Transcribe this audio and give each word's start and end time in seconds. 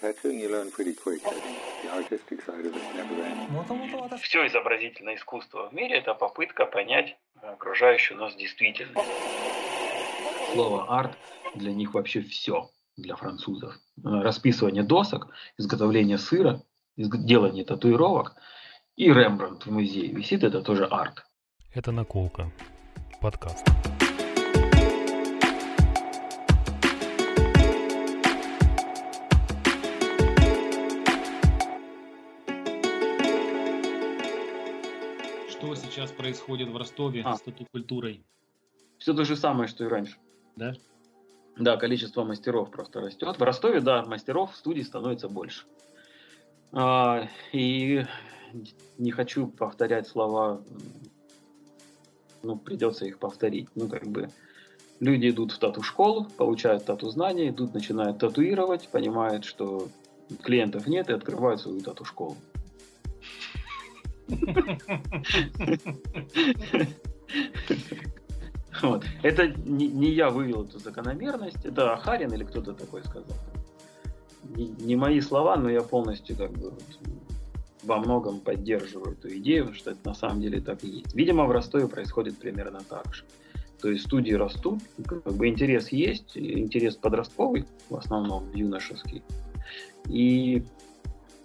Tattooing 0.00 0.38
you 0.38 0.48
learn 0.48 0.70
pretty 0.70 0.94
quick. 0.94 1.20
I 1.26 1.30
think 1.30 1.58
the 1.82 1.90
artistic 1.92 2.42
side 2.42 2.64
of 2.64 2.76
it 2.76 2.82
never 2.94 3.16
ends. 3.24 4.22
Все 4.22 4.46
изобразительное 4.46 5.16
искусство 5.16 5.68
в 5.68 5.72
мире– 5.74 5.98
это 5.98 6.14
попытка 6.14 6.64
понять 6.66 7.16
окружающую 7.42 8.18
нас 8.18 8.36
действительность. 8.36 8.96
Слово 10.52 10.86
«арт» 10.96 11.18
для 11.56 11.72
них 11.72 11.94
вообще 11.94 12.20
все, 12.20 12.70
для 12.96 13.16
французов. 13.16 13.74
Э, 14.04 14.22
Расписывание 14.22 14.84
досок, 14.84 15.28
изготовление 15.56 16.18
сыра, 16.18 16.62
делание 16.96 17.64
татуировок 17.64 18.36
и 18.96 19.12
Рембрандт 19.12 19.66
в 19.66 19.72
музее 19.72 20.08
висит– 20.12 20.42
это 20.44 20.62
тоже 20.62 20.86
арт. 20.86 21.24
Это 21.74 21.90
наколка. 21.90 22.50
Подкаст. 23.20 23.66
Сейчас 35.98 36.12
происходит 36.12 36.68
в 36.68 36.76
Ростове 36.76 37.22
А. 37.24 37.36
с 37.36 37.40
тату-культурой? 37.40 38.22
Все 38.98 39.14
то 39.14 39.24
же 39.24 39.34
самое, 39.34 39.68
что 39.68 39.84
и 39.84 39.88
раньше. 39.88 40.16
Да? 40.54 40.74
Да, 41.56 41.76
количество 41.76 42.22
мастеров 42.22 42.70
просто 42.70 43.00
растет. 43.00 43.36
В 43.36 43.42
Ростове, 43.42 43.80
да, 43.80 44.04
мастеров 44.04 44.52
в 44.52 44.56
студии 44.56 44.82
становится 44.82 45.28
больше. 45.28 45.64
А, 46.72 47.28
и 47.52 48.04
не 48.96 49.10
хочу 49.10 49.48
повторять 49.48 50.06
слова, 50.06 50.62
ну, 52.44 52.56
придется 52.56 53.04
их 53.04 53.18
повторить. 53.18 53.68
Ну, 53.74 53.88
как 53.88 54.06
бы, 54.06 54.30
люди 55.00 55.30
идут 55.30 55.50
в 55.50 55.58
тату-школу, 55.58 56.26
получают 56.36 56.84
тату-знания, 56.84 57.48
идут, 57.48 57.74
начинают 57.74 58.18
татуировать, 58.18 58.88
понимают, 58.88 59.44
что 59.44 59.88
клиентов 60.44 60.86
нет 60.86 61.10
и 61.10 61.12
открывают 61.12 61.60
свою 61.60 61.80
тату-школу. 61.80 62.36
Вот. 68.82 69.04
Это 69.22 69.48
не, 69.48 69.88
не 69.88 70.10
я 70.10 70.30
вывел 70.30 70.64
эту 70.64 70.78
закономерность, 70.78 71.64
это 71.64 71.94
Ахарин 71.94 72.32
или 72.32 72.44
кто-то 72.44 72.72
такой 72.74 73.02
сказал. 73.02 73.36
Не, 74.54 74.68
не 74.68 74.94
мои 74.96 75.20
слова, 75.20 75.56
но 75.56 75.68
я 75.68 75.80
полностью 75.80 76.36
как 76.36 76.52
бы 76.52 76.70
вот 76.70 76.82
во 77.82 77.98
многом 77.98 78.40
поддерживаю 78.40 79.12
эту 79.12 79.36
идею, 79.38 79.74
что 79.74 79.90
это 79.92 80.00
на 80.04 80.14
самом 80.14 80.40
деле 80.40 80.60
так 80.60 80.84
и 80.84 80.88
есть. 80.88 81.14
Видимо, 81.14 81.46
в 81.46 81.50
Ростове 81.50 81.88
происходит 81.88 82.38
примерно 82.38 82.80
так 82.88 83.14
же. 83.14 83.24
То 83.80 83.90
есть 83.90 84.06
студии 84.06 84.32
растут, 84.32 84.80
как 85.06 85.22
бы 85.22 85.48
интерес 85.48 85.88
есть, 85.88 86.36
интерес 86.36 86.96
подростковый, 86.96 87.64
в 87.88 87.96
основном 87.96 88.50
юношеский. 88.52 89.22
И 90.08 90.64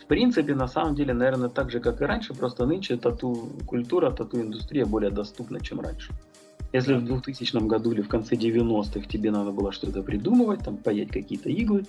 в 0.03 0.05
принципе, 0.05 0.53
на 0.53 0.67
самом 0.67 0.95
деле, 0.95 1.13
наверное, 1.13 1.49
так 1.49 1.71
же, 1.71 1.79
как 1.79 2.01
и 2.01 2.05
раньше, 2.05 2.33
просто 2.33 2.65
нынче 2.65 2.97
тату-культура, 2.97 4.11
тату-индустрия 4.11 4.85
более 4.85 5.11
доступна, 5.11 5.61
чем 5.61 5.79
раньше. 5.79 6.11
Если 6.73 6.95
в 6.95 7.05
2000 7.05 7.67
году 7.67 7.91
или 7.91 8.01
в 8.01 8.09
конце 8.09 8.35
90-х 8.35 9.07
тебе 9.07 9.31
надо 9.31 9.51
было 9.51 9.71
что-то 9.71 10.03
придумывать, 10.03 10.63
там 10.65 10.77
паять 10.77 11.09
какие-то 11.09 11.49
иглы, 11.49 11.85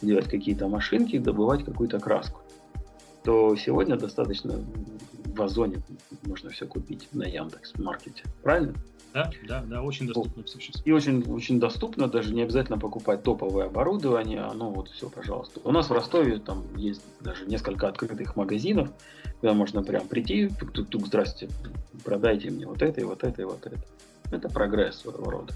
делать 0.00 0.28
какие-то 0.28 0.68
машинки, 0.68 1.18
добывать 1.18 1.64
какую-то 1.64 1.98
краску, 1.98 2.40
то 3.24 3.54
сегодня 3.56 3.96
достаточно 3.96 4.54
в 5.26 5.42
Озоне 5.42 5.82
можно 6.24 6.50
все 6.50 6.66
купить 6.66 7.08
на 7.12 7.24
Яндекс 7.24 7.74
Маркете. 7.76 8.22
Правильно? 8.42 8.74
Да, 9.14 9.30
да, 9.46 9.64
да, 9.66 9.82
очень 9.82 10.06
доступно 10.06 10.44
все 10.44 10.60
сейчас. 10.60 10.82
И 10.84 10.92
очень, 10.92 11.22
очень 11.32 11.58
доступно, 11.58 12.08
даже 12.08 12.34
не 12.34 12.42
обязательно 12.42 12.78
покупать 12.78 13.22
топовое 13.22 13.66
оборудование, 13.66 14.40
оно 14.40 14.70
вот 14.70 14.88
все, 14.88 15.08
пожалуйста. 15.08 15.60
У 15.64 15.72
нас 15.72 15.88
в 15.88 15.92
Ростове 15.92 16.38
там 16.38 16.64
есть 16.76 17.02
даже 17.20 17.46
несколько 17.46 17.88
открытых 17.88 18.36
магазинов, 18.36 18.90
куда 19.40 19.54
можно 19.54 19.82
прям 19.82 20.06
прийти, 20.06 20.48
тук-тук, 20.48 21.06
здрасте, 21.06 21.48
продайте 22.04 22.50
мне 22.50 22.66
вот 22.66 22.82
это 22.82 23.00
и 23.00 23.04
вот 23.04 23.24
это 23.24 23.42
и 23.42 23.44
вот 23.44 23.66
это. 23.66 23.76
Это 24.30 24.48
прогресс 24.48 24.96
своего 24.98 25.30
рода. 25.30 25.54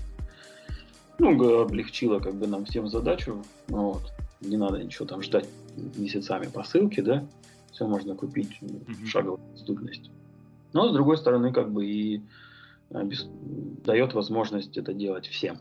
Ну, 1.18 1.60
облегчило 1.60 2.20
как 2.20 2.34
бы 2.34 2.46
нам 2.46 2.64
всем 2.64 2.88
задачу, 2.88 3.44
ну 3.68 3.92
вот. 3.92 4.12
Не 4.40 4.56
надо 4.56 4.82
ничего 4.82 5.06
там 5.06 5.22
ждать 5.22 5.48
месяцами 5.96 6.46
посылки, 6.46 7.00
да, 7.00 7.24
все 7.70 7.86
можно 7.86 8.16
купить 8.16 8.58
в 8.60 9.06
шаговой 9.06 9.38
доступности. 9.52 10.10
Но, 10.72 10.88
с 10.88 10.92
другой 10.92 11.16
стороны, 11.16 11.52
как 11.52 11.70
бы 11.70 11.86
и 11.86 12.22
обес- 12.92 13.28
дает 13.84 14.14
возможность 14.14 14.76
это 14.76 14.92
делать 14.92 15.26
всем. 15.26 15.58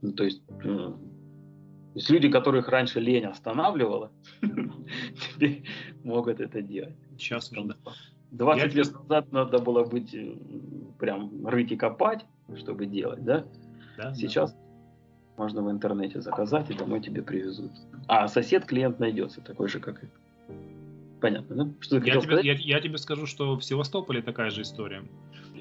Ну, 0.00 0.12
то 0.12 0.24
есть, 0.24 0.42
э, 0.48 0.64
то 0.64 0.98
есть 1.94 2.10
люди, 2.10 2.28
которых 2.28 2.68
раньше 2.68 3.00
лень 3.00 3.26
останавливала, 3.26 4.10
теперь 4.40 5.64
могут 6.02 6.40
это 6.40 6.62
делать. 6.62 6.96
Сейчас 7.18 7.50
да. 7.50 7.76
20 8.30 8.74
Я 8.74 8.82
лет 8.82 8.92
назад 8.94 9.32
надо 9.32 9.58
было 9.58 9.84
быть 9.84 10.14
э, 10.14 10.34
прям 10.98 11.46
рыть 11.46 11.72
и 11.72 11.76
копать, 11.76 12.24
чтобы 12.56 12.86
делать, 12.86 13.24
да? 13.24 13.44
Да, 13.96 14.04
да. 14.04 14.14
Сейчас 14.14 14.56
можно 15.36 15.62
в 15.62 15.70
интернете 15.70 16.20
заказать 16.20 16.70
и 16.70 16.74
домой 16.74 17.00
тебе 17.00 17.22
привезут. 17.22 17.72
А 18.08 18.28
сосед 18.28 18.64
клиент 18.64 18.98
найдется 18.98 19.40
такой 19.40 19.68
же, 19.68 19.80
как 19.80 20.02
и. 20.02 20.06
Понятно, 21.20 21.54
да? 21.56 21.72
Что 21.80 22.00
ты 22.00 22.06
Я 22.06 22.14
тебе, 22.14 22.22
сказать? 22.22 22.44
я, 22.44 22.54
я 22.54 22.80
тебе 22.80 22.98
скажу, 22.98 23.26
что 23.26 23.56
в 23.56 23.64
Севастополе 23.64 24.22
такая 24.22 24.50
же 24.50 24.62
история. 24.62 25.04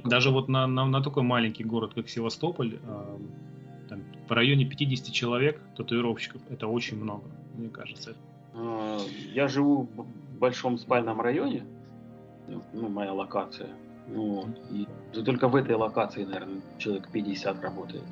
Даже 0.04 0.32
вот 0.32 0.50
на, 0.50 0.68
на, 0.68 0.86
на 0.86 1.02
такой 1.02 1.24
маленький 1.24 1.64
город, 1.64 1.94
как 1.94 2.10
Севастополь, 2.10 2.80
э, 2.82 3.18
там, 3.90 4.04
в 4.28 4.32
районе 4.32 4.66
50 4.66 5.12
человек 5.14 5.62
татуировщиков, 5.76 6.42
это 6.50 6.68
очень 6.68 7.02
много, 7.02 7.26
мне 7.56 7.70
кажется. 7.70 8.16
А, 8.54 9.00
Я 9.34 9.48
живу 9.48 9.88
в 9.96 10.40
большом 10.40 10.78
спальном 10.78 11.22
районе, 11.22 11.64
ну, 12.74 12.90
моя 12.90 13.14
локация. 13.14 13.70
Ну. 14.08 14.48
И 14.72 14.88
да 15.14 15.24
только 15.24 15.48
в 15.48 15.56
этой 15.56 15.76
локации, 15.76 16.24
наверное, 16.24 16.62
человек 16.78 17.10
50 17.12 17.62
работает. 17.62 18.04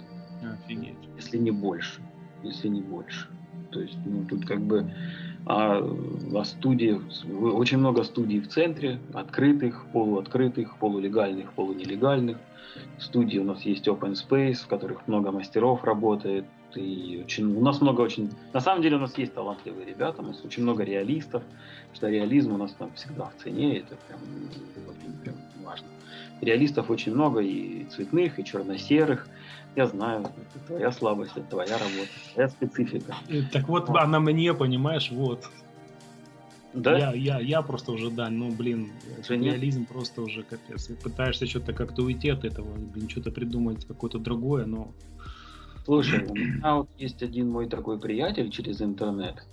Офигеть. 0.42 0.96
если 1.16 1.38
не 1.38 1.52
больше, 1.52 2.02
если 2.44 2.70
не 2.70 2.82
больше. 2.82 3.28
То 3.72 3.82
есть, 3.82 3.98
ну, 4.06 4.26
тут 4.26 4.46
как 4.46 4.62
бы 4.62 4.94
а, 5.50 5.84
а 6.36 6.46
студии, 6.46 7.02
очень 7.28 7.80
много 7.80 8.04
студий 8.04 8.40
в 8.40 8.50
центре, 8.50 9.00
открытых, 9.16 9.84
полуоткрытых, 9.92 10.78
полулегальных, 10.78 11.54
полунелегальных. 11.54 12.38
Студии 13.00 13.40
у 13.40 13.44
нас 13.44 13.64
есть 13.64 13.88
open 13.88 14.14
space, 14.14 14.58
в 14.64 14.68
которых 14.68 15.08
много 15.08 15.32
мастеров 15.32 15.84
работает. 15.84 16.46
И 16.76 17.22
очень, 17.24 17.56
у 17.56 17.62
нас 17.62 17.82
много 17.82 18.02
очень... 18.02 18.30
На 18.54 18.60
самом 18.60 18.82
деле 18.82 18.98
у 18.98 19.00
нас 19.00 19.18
есть 19.18 19.34
талантливые 19.34 19.86
ребята, 19.86 20.22
у 20.22 20.26
нас 20.26 20.44
очень 20.46 20.64
много 20.64 20.84
реалистов, 20.84 21.44
что 21.94 22.08
реализм 22.10 22.54
у 22.54 22.58
нас 22.58 22.74
там 22.74 22.92
всегда 22.94 23.26
в 23.26 23.42
цене, 23.42 23.80
это 23.80 23.96
прям, 24.08 24.20
очень 24.88 25.14
прям 25.24 25.36
важно. 25.64 25.88
Реалистов 26.42 26.90
очень 26.90 27.14
много, 27.14 27.40
и 27.40 27.86
цветных, 27.86 28.40
и 28.40 28.46
черно-серых. 28.46 29.28
Я 29.76 29.88
знаю, 29.88 30.22
это 30.22 30.66
твоя 30.68 30.92
слабость, 30.92 31.32
это 31.36 31.46
твоя 31.50 31.78
работа, 31.78 32.10
твоя 32.34 32.50
специфика. 32.50 33.16
Э, 33.30 33.42
Так 33.52 33.68
вот, 33.68 33.90
а 33.90 34.08
на 34.08 34.20
мне, 34.20 34.54
понимаешь, 34.54 35.12
вот. 35.12 35.50
Да? 36.74 36.98
Я, 36.98 37.14
я, 37.14 37.40
я 37.40 37.62
просто 37.62 37.92
уже, 37.92 38.12
да, 38.12 38.30
ну, 38.30 38.52
блин, 38.52 38.92
Уже 39.20 39.38
нет? 39.38 39.54
реализм 39.56 39.86
просто 39.86 40.22
уже 40.22 40.44
капец. 40.44 40.90
И 40.90 40.94
пытаешься 40.94 41.48
что-то 41.48 41.74
как-то 41.74 42.04
уйти 42.04 42.30
от 42.30 42.46
этого, 42.46 42.72
блин, 42.76 43.10
что-то 43.10 43.32
придумать, 43.32 43.86
какое-то 43.86 44.20
другое, 44.20 44.66
но... 44.66 44.92
Слушай, 45.90 46.24
у 46.24 46.36
меня 46.36 46.76
вот 46.76 46.90
есть 47.00 47.24
один 47.24 47.50
мой 47.50 47.68
такой 47.68 48.00
приятель 48.00 48.52
через 48.52 48.80
интернет. 48.80 49.44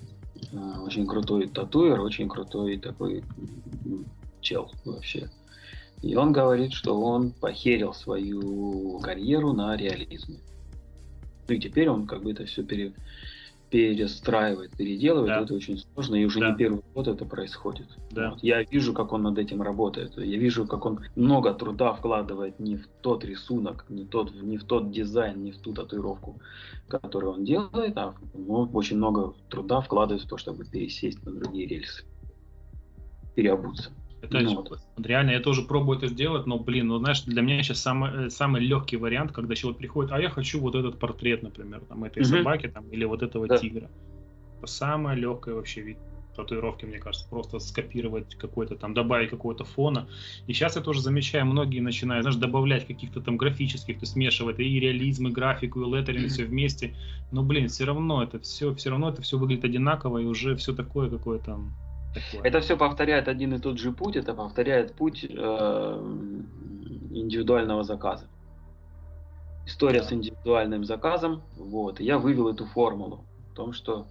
А, 0.53 0.83
Очень 0.83 1.07
крутой 1.07 1.49
татуер, 1.49 1.99
очень 2.03 2.29
крутой 2.29 2.77
такой 2.77 3.25
чел 4.43 4.71
вообще. 4.85 5.31
И 6.03 6.15
он 6.15 6.33
говорит, 6.33 6.75
что 6.75 7.01
он 7.01 7.31
похерил 7.31 7.95
свою 7.95 8.99
карьеру 8.99 9.55
на 9.55 9.79
реализме. 9.79 10.41
Ну 11.49 11.55
и 11.55 11.59
теперь 11.59 11.89
он 11.89 12.07
как 12.07 12.23
бы 12.23 12.33
это 12.33 12.45
все 12.45 12.63
пере, 12.63 12.93
перестраивает, 13.71 14.71
переделывает. 14.77 15.29
Да. 15.29 15.41
Это 15.41 15.55
очень 15.55 15.79
сложно, 15.79 16.15
и 16.15 16.25
уже 16.25 16.41
Да. 16.41 16.51
не 16.51 16.57
первый 16.57 16.83
год 16.95 17.09
это 17.09 17.25
происходит. 17.25 17.87
Да. 18.11 18.31
Вот. 18.31 18.43
Я 18.43 18.63
вижу, 18.63 18.93
как 18.93 19.13
он 19.13 19.23
над 19.23 19.39
этим 19.39 19.63
работает. 19.63 20.17
Я 20.17 20.39
вижу, 20.39 20.67
как 20.67 20.87
он 20.87 21.01
много 21.17 21.53
труда 21.53 21.93
вкладывает 21.93 22.61
не 22.61 22.77
в 22.77 22.87
тот 23.03 23.25
рисунок, 23.25 23.85
не, 23.89 24.05
тот, 24.05 24.35
не 24.35 24.57
в 24.57 24.65
тот 24.65 24.91
дизайн, 24.91 25.43
не 25.43 25.51
в 25.53 25.59
ту 25.59 25.73
татуировку, 25.73 26.41
которую 26.89 27.35
он 27.35 27.45
делает, 27.45 27.97
а 27.97 28.15
ну, 28.35 28.69
очень 28.73 28.97
много 28.97 29.35
труда 29.49 29.81
вкладывает 29.81 30.25
в 30.25 30.29
то, 30.29 30.37
чтобы 30.37 30.65
пересесть 30.65 31.25
на 31.25 31.33
другие 31.33 31.67
рельсы, 31.67 32.05
переобуться. 33.35 33.91
Это 34.27 34.41
Ну, 34.41 34.55
вот 34.69 34.81
реально, 34.97 35.31
я 35.33 35.41
тоже 35.41 35.63
пробую 35.63 35.99
это 35.99 36.09
сделать, 36.09 36.47
но, 36.47 36.59
блин, 36.59 36.89
ну, 36.89 36.99
знаешь, 36.99 37.23
для 37.23 37.43
меня 37.43 37.63
сейчас 37.63 37.81
самый, 37.81 38.27
э, 38.27 38.31
самый 38.31 38.61
легкий 38.61 38.97
вариант, 38.97 39.33
когда 39.33 39.55
человек 39.55 39.79
приходит, 39.79 40.13
а 40.13 40.21
я 40.21 40.31
хочу 40.31 40.61
вот 40.61 40.75
этот 40.75 40.99
портрет, 40.99 41.43
например, 41.43 41.81
там, 41.89 42.05
этой 42.05 42.23
Мгм. 42.23 42.31
собаки, 42.39 42.69
там, 42.69 42.85
или 42.91 43.05
вот 43.05 43.23
этого 43.23 43.49
Да. 43.49 43.59
тигра. 43.59 43.91
Самое 44.65 45.19
легкое 45.19 45.55
вообще 45.55 45.83
вид. 45.83 45.99
татуировки, 46.37 46.85
мне 46.85 46.99
кажется, 46.99 47.27
просто 47.31 47.59
скопировать 47.59 48.35
какой-то 48.35 48.77
там, 48.77 48.93
добавить 48.93 49.31
какого-то 49.31 49.65
фона. 49.65 50.07
И 50.47 50.53
сейчас 50.53 50.77
я 50.77 50.83
тоже 50.83 51.01
замечаю, 51.01 51.47
многие 51.47 51.81
начинают, 51.81 52.25
знаешь, 52.25 52.39
добавлять 52.39 52.87
каких-то 52.87 53.23
там 53.23 53.39
графических, 53.39 53.99
то 53.99 54.03
есть 54.03 54.13
смешивать 54.13 54.59
и 54.59 54.79
реализм, 54.79 55.29
и 55.29 55.31
графику, 55.31 55.81
и 55.81 55.97
леттеринг, 55.97 56.29
все 56.29 56.45
вместе. 56.45 56.95
Но, 57.31 57.43
блин, 57.43 57.69
все 57.69 57.85
равно 57.85 58.23
это 58.23 58.39
все, 58.41 58.75
все 58.75 58.91
равно 58.91 59.09
это 59.09 59.23
все 59.23 59.39
выглядит 59.39 59.65
одинаково, 59.65 60.19
и 60.19 60.25
уже 60.27 60.57
все 60.57 60.75
такое 60.75 61.09
какое-то 61.09 61.59
такое. 62.21 62.49
Это 62.49 62.61
все 62.61 62.77
повторяет 62.77 63.29
один 63.29 63.55
и 63.55 63.59
тот 63.59 63.79
же 63.79 63.93
путь, 63.93 64.17
это 64.17 64.35
повторяет 64.35 64.95
путь 64.95 65.25
э, 65.25 65.29
индивидуального 67.11 67.85
заказа. 67.85 68.27
История 69.67 70.01
да. 70.01 70.07
с 70.07 70.13
индивидуальным 70.13 70.85
заказом, 70.85 71.43
вот, 71.57 72.01
я 72.01 72.19
вывел 72.19 72.49
эту 72.49 72.67
формулу 72.67 73.25
в 73.51 73.55
том, 73.55 73.73
что 73.73 74.07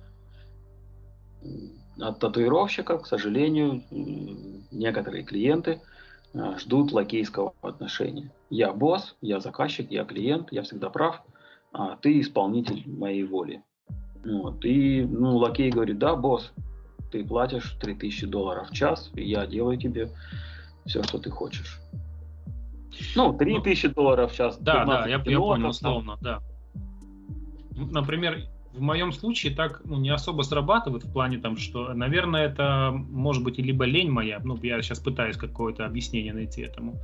от 1.99 2.19
татуировщиков, 2.19 3.03
к 3.03 3.07
сожалению, 3.07 3.83
некоторые 4.71 5.23
клиенты 5.23 5.81
э, 6.33 6.57
ждут 6.57 6.91
лакейского 6.91 7.53
отношения. 7.61 8.31
Я 8.49 8.73
босс, 8.73 9.15
я 9.21 9.39
заказчик, 9.39 9.89
я 9.91 10.03
клиент, 10.03 10.51
я 10.51 10.63
всегда 10.63 10.89
прав, 10.89 11.21
а 11.71 11.95
ты 11.95 12.19
исполнитель 12.19 12.83
моей 12.85 13.23
воли. 13.23 13.63
Вот. 14.25 14.65
И 14.65 15.03
ну, 15.03 15.37
лакей 15.37 15.69
говорит, 15.69 15.99
да, 15.99 16.15
босс, 16.15 16.51
ты 17.11 17.23
платишь 17.23 17.77
3000 17.81 18.27
долларов 18.27 18.69
в 18.69 18.73
час, 18.73 19.11
и 19.15 19.23
я 19.23 19.45
делаю 19.45 19.77
тебе 19.77 20.09
все, 20.85 21.03
что 21.03 21.17
ты 21.17 21.29
хочешь. 21.29 21.79
Ну, 23.15 23.33
3000 23.33 23.87
ну, 23.87 23.93
долларов 23.93 24.31
в 24.31 24.35
час. 24.35 24.57
Да, 24.59 24.85
да, 24.85 25.07
я, 25.07 25.21
я 25.25 25.39
понял, 25.39 25.69
условно, 25.69 26.17
да. 26.21 26.41
Например, 27.75 28.47
в 28.75 28.81
моем 28.81 29.11
случае 29.11 29.55
так 29.55 29.81
ну, 29.85 29.97
не 29.97 30.09
особо 30.09 30.43
срабатывает 30.43 31.03
в 31.03 31.11
плане 31.11 31.37
там, 31.37 31.57
что, 31.57 31.93
наверное, 31.93 32.47
это 32.47 32.91
может 32.93 33.43
быть 33.43 33.57
либо 33.57 33.85
лень 33.85 34.11
моя, 34.11 34.39
ну, 34.43 34.57
я 34.61 34.81
сейчас 34.81 34.99
пытаюсь 34.99 35.37
какое-то 35.37 35.85
объяснение 35.85 36.33
найти 36.33 36.61
этому, 36.61 36.95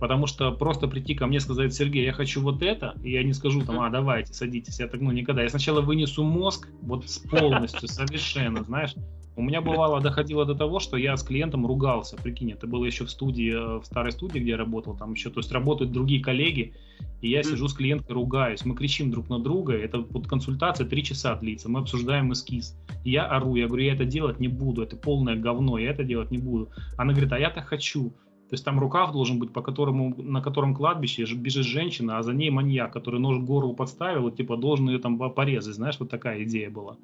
потому 0.00 0.26
что 0.26 0.52
просто 0.52 0.88
прийти 0.88 1.14
ко 1.14 1.26
мне 1.26 1.40
сказать, 1.40 1.72
Сергей, 1.72 2.04
я 2.04 2.12
хочу 2.12 2.42
вот 2.42 2.62
это, 2.62 2.94
и 3.02 3.12
я 3.12 3.22
не 3.22 3.32
скажу 3.32 3.62
там, 3.62 3.80
а, 3.80 3.90
давайте, 3.90 4.34
садитесь, 4.34 4.80
я 4.80 4.88
так, 4.88 5.00
ну, 5.00 5.12
никогда. 5.12 5.42
Я 5.42 5.48
сначала 5.48 5.80
вынесу 5.80 6.24
мозг 6.24 6.68
вот 6.82 7.04
полностью, 7.30 7.88
совершенно, 7.88 8.64
знаешь, 8.64 8.94
у 9.36 9.42
меня 9.42 9.60
бывало 9.60 10.00
доходило 10.00 10.44
до 10.44 10.54
того, 10.54 10.78
что 10.78 10.96
я 10.96 11.16
с 11.16 11.22
клиентом 11.22 11.66
ругался. 11.66 12.16
Прикинь, 12.16 12.52
это 12.52 12.66
было 12.66 12.84
еще 12.84 13.04
в 13.04 13.10
студии, 13.10 13.52
э, 13.52 13.80
в 13.80 13.84
старой 13.84 14.12
студии, 14.12 14.38
где 14.38 14.50
я 14.50 14.56
работал, 14.56 14.96
там 14.96 15.12
еще, 15.12 15.30
то 15.30 15.40
есть 15.40 15.50
работают 15.50 15.92
другие 15.92 16.22
коллеги, 16.22 16.74
и 17.20 17.30
я 17.30 17.42
сижу 17.42 17.68
с 17.68 17.74
клиенткой, 17.74 18.14
ругаюсь, 18.14 18.64
мы 18.64 18.74
кричим 18.74 19.10
друг 19.10 19.28
на 19.28 19.38
друга, 19.38 19.72
это 19.72 19.98
вот 19.98 20.26
консультация 20.28 20.86
три 20.86 21.02
часа 21.02 21.34
длится, 21.36 21.68
мы 21.68 21.80
обсуждаем 21.80 22.32
эскиз. 22.32 22.78
И 23.04 23.10
я 23.10 23.26
ору, 23.26 23.56
я 23.56 23.66
говорю, 23.66 23.84
я 23.84 23.94
это 23.94 24.04
делать 24.04 24.40
не 24.40 24.48
буду, 24.48 24.82
это 24.82 24.96
полное 24.96 25.36
говно, 25.36 25.78
я 25.78 25.90
это 25.90 26.04
делать 26.04 26.30
не 26.30 26.38
буду. 26.38 26.70
Она 26.96 27.12
говорит, 27.12 27.32
а 27.32 27.38
я-то 27.38 27.60
хочу. 27.60 28.10
То 28.10 28.56
есть 28.56 28.64
там 28.64 28.78
рукав 28.78 29.12
должен 29.12 29.38
быть, 29.38 29.52
по 29.52 29.62
которому, 29.62 30.14
на 30.22 30.42
котором 30.42 30.74
кладбище 30.74 31.24
бежит 31.34 31.64
женщина, 31.64 32.18
а 32.18 32.22
за 32.22 32.34
ней 32.34 32.50
маньяк, 32.50 32.92
который 32.92 33.18
нож 33.18 33.38
в 33.38 33.44
горло 33.44 33.72
подставил, 33.72 34.28
и, 34.28 34.36
типа 34.36 34.56
должен 34.56 34.88
ее 34.88 34.98
там 34.98 35.18
порезать, 35.32 35.74
знаешь, 35.74 35.96
вот 35.98 36.10
такая 36.10 36.44
идея 36.44 36.70
была. 36.70 36.98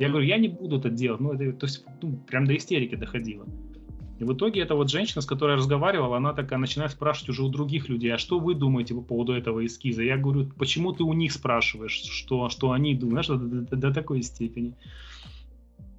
Я 0.00 0.08
говорю, 0.08 0.26
я 0.26 0.38
не 0.38 0.48
буду 0.48 0.78
это 0.78 0.88
делать. 0.88 1.20
Ну, 1.20 1.34
это, 1.34 1.52
то 1.52 1.66
есть, 1.66 1.84
ну, 2.00 2.16
прям 2.26 2.46
до 2.46 2.56
истерики 2.56 2.94
доходило. 2.94 3.44
И 4.18 4.24
в 4.24 4.32
итоге 4.32 4.62
эта 4.62 4.74
вот 4.74 4.90
женщина, 4.90 5.20
с 5.20 5.26
которой 5.26 5.50
я 5.50 5.56
разговаривал, 5.56 6.14
она 6.14 6.32
такая 6.32 6.58
начинает 6.58 6.92
спрашивать 6.92 7.28
уже 7.28 7.44
у 7.44 7.50
других 7.50 7.90
людей, 7.90 8.12
а 8.14 8.16
что 8.16 8.38
вы 8.38 8.54
думаете 8.54 8.94
по 8.94 9.02
поводу 9.02 9.34
этого 9.34 9.64
эскиза? 9.64 10.02
Я 10.02 10.16
говорю, 10.16 10.50
почему 10.58 10.92
ты 10.92 11.04
у 11.04 11.12
них 11.12 11.32
спрашиваешь, 11.32 11.92
что, 11.92 12.48
что 12.48 12.72
они 12.72 12.94
думают, 12.94 13.26
знаешь, 13.26 13.42
до, 13.42 13.60
до, 13.60 13.76
до 13.76 13.94
такой 13.94 14.22
степени. 14.22 14.74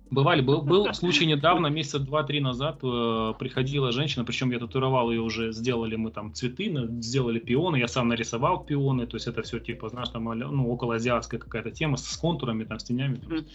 Бывали, 0.10 0.42
был, 0.42 0.64
был 0.64 0.92
случай 0.94 1.28
недавно, 1.28 1.68
месяца 1.68 2.00
два-три 2.00 2.42
назад, 2.42 2.80
э, 2.84 3.34
приходила 3.40 3.92
женщина, 3.92 4.26
причем 4.26 4.52
я 4.52 4.60
татуировал 4.60 5.12
ее 5.12 5.22
уже, 5.22 5.54
сделали 5.54 5.96
мы 5.96 6.12
там 6.12 6.34
цветы, 6.34 6.76
сделали 7.00 7.40
пионы, 7.40 7.78
я 7.78 7.88
сам 7.88 8.08
нарисовал 8.10 8.64
пионы, 8.64 9.06
то 9.06 9.16
есть 9.16 9.28
это 9.28 9.42
все 9.44 9.60
типа, 9.60 9.90
знаешь, 9.90 10.10
там, 10.10 10.24
ну, 10.24 10.70
около 10.70 10.96
азиатская 10.96 11.40
какая-то 11.40 11.72
тема 11.72 11.98
с 11.98 12.18
контурами, 12.18 12.66
там, 12.66 12.80
с 12.80 12.84
тенями. 12.84 13.16
Там. 13.16 13.46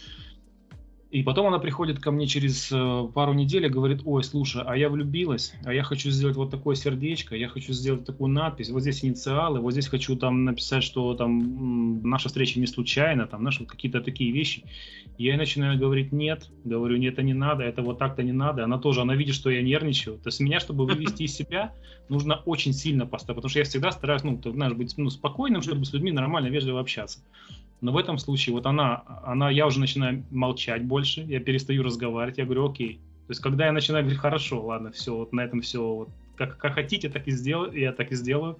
И 1.11 1.23
потом 1.23 1.47
она 1.47 1.61
приходит 1.61 2.01
ко 2.01 2.11
мне 2.11 2.27
через 2.27 2.71
э, 2.73 3.09
пару 3.15 3.33
недель 3.33 3.65
и 3.67 3.69
говорит, 3.69 4.03
ой, 4.05 4.25
слушай, 4.25 4.63
а 4.67 4.77
я 4.77 4.89
влюбилась, 4.89 5.53
а 5.65 5.73
я 5.73 5.85
хочу 5.85 6.11
сделать 6.11 6.37
вот 6.37 6.51
такое 6.51 6.75
сердечко, 6.75 7.37
я 7.37 7.49
хочу 7.49 7.73
сделать 7.73 8.05
такую 8.05 8.29
надпись, 8.29 8.71
вот 8.71 8.81
здесь 8.81 9.05
инициалы, 9.05 9.61
вот 9.61 9.71
здесь 9.71 9.87
хочу 9.87 10.17
там 10.17 10.45
написать, 10.45 10.83
что 10.83 11.15
там 11.15 12.03
наша 12.03 12.29
встреча 12.29 12.59
не 12.59 12.67
случайна, 12.67 13.27
там, 13.29 13.41
знаешь, 13.41 13.61
вот 13.61 13.69
какие-то 13.69 14.01
такие 14.01 14.33
вещи. 14.33 14.65
Я 15.17 15.33
ей 15.33 15.39
начинаю 15.39 15.79
говорить, 15.79 16.11
нет, 16.11 16.51
говорю, 16.65 16.97
нет, 16.97 17.15
это 17.15 17.23
не 17.23 17.35
надо, 17.35 17.63
это 17.63 17.83
вот 17.83 17.99
так-то 17.99 18.23
не 18.23 18.33
надо. 18.33 18.65
Она 18.65 18.77
тоже, 18.77 19.01
она 19.01 19.15
видит, 19.15 19.37
что 19.37 19.49
я 19.49 19.63
нервничаю. 19.63 20.19
То 20.19 20.29
есть 20.29 20.41
меня, 20.41 20.59
чтобы 20.61 20.87
вывести 20.87 21.23
из 21.23 21.35
себя, 21.35 21.73
нужно 22.09 22.43
очень 22.45 22.73
сильно 22.73 23.07
поставить, 23.07 23.37
потому 23.37 23.51
что 23.51 23.61
я 23.61 23.65
всегда 23.65 23.93
стараюсь, 23.93 24.25
ну, 24.25 24.37
ты 24.39 24.51
знаешь, 24.51 24.75
быть 24.75 24.93
ну, 24.97 25.09
спокойным, 25.09 25.63
чтобы 25.63 25.85
с 25.85 25.93
людьми 25.93 26.11
нормально, 26.11 26.49
вежливо 26.49 26.81
общаться. 26.81 27.21
Но 27.81 27.93
в 27.93 27.99
этом 27.99 28.19
случае 28.19 28.55
вот 28.55 28.67
она, 28.67 29.03
она, 29.25 29.51
я 29.51 29.67
уже 29.67 29.81
начинаю 29.81 30.25
молчать 30.31 30.85
больше, 30.85 31.23
я 31.23 31.41
перестаю 31.41 31.83
разговаривать, 31.83 32.39
я 32.39 32.45
говорю, 32.45 32.71
окей. 32.71 33.01
То 33.27 33.31
есть 33.31 33.41
когда 33.41 33.67
я 33.67 33.73
начинаю 33.73 34.05
говорить, 34.05 34.21
хорошо, 34.21 34.65
ладно, 34.65 34.93
все, 34.93 35.15
вот 35.15 35.33
на 35.33 35.43
этом 35.43 35.61
все, 35.61 35.83
вот, 35.83 36.09
как, 36.37 36.59
как 36.59 36.75
хотите, 36.75 37.09
так 37.09 37.27
и 37.27 37.33
сделаю, 37.33 37.73
я 37.73 37.93
так 37.93 38.13
и 38.13 38.15
сделаю. 38.15 38.59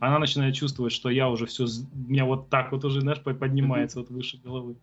Она 0.00 0.18
начинает 0.18 0.54
чувствовать, 0.54 0.92
что 0.92 1.10
я 1.10 1.28
уже 1.28 1.46
все, 1.46 1.66
меня 1.94 2.24
вот 2.24 2.48
так 2.48 2.72
вот 2.72 2.84
уже, 2.84 3.00
знаешь, 3.00 3.20
поднимается 3.20 4.00
вот 4.00 4.10
выше 4.10 4.38
головы. 4.38 4.76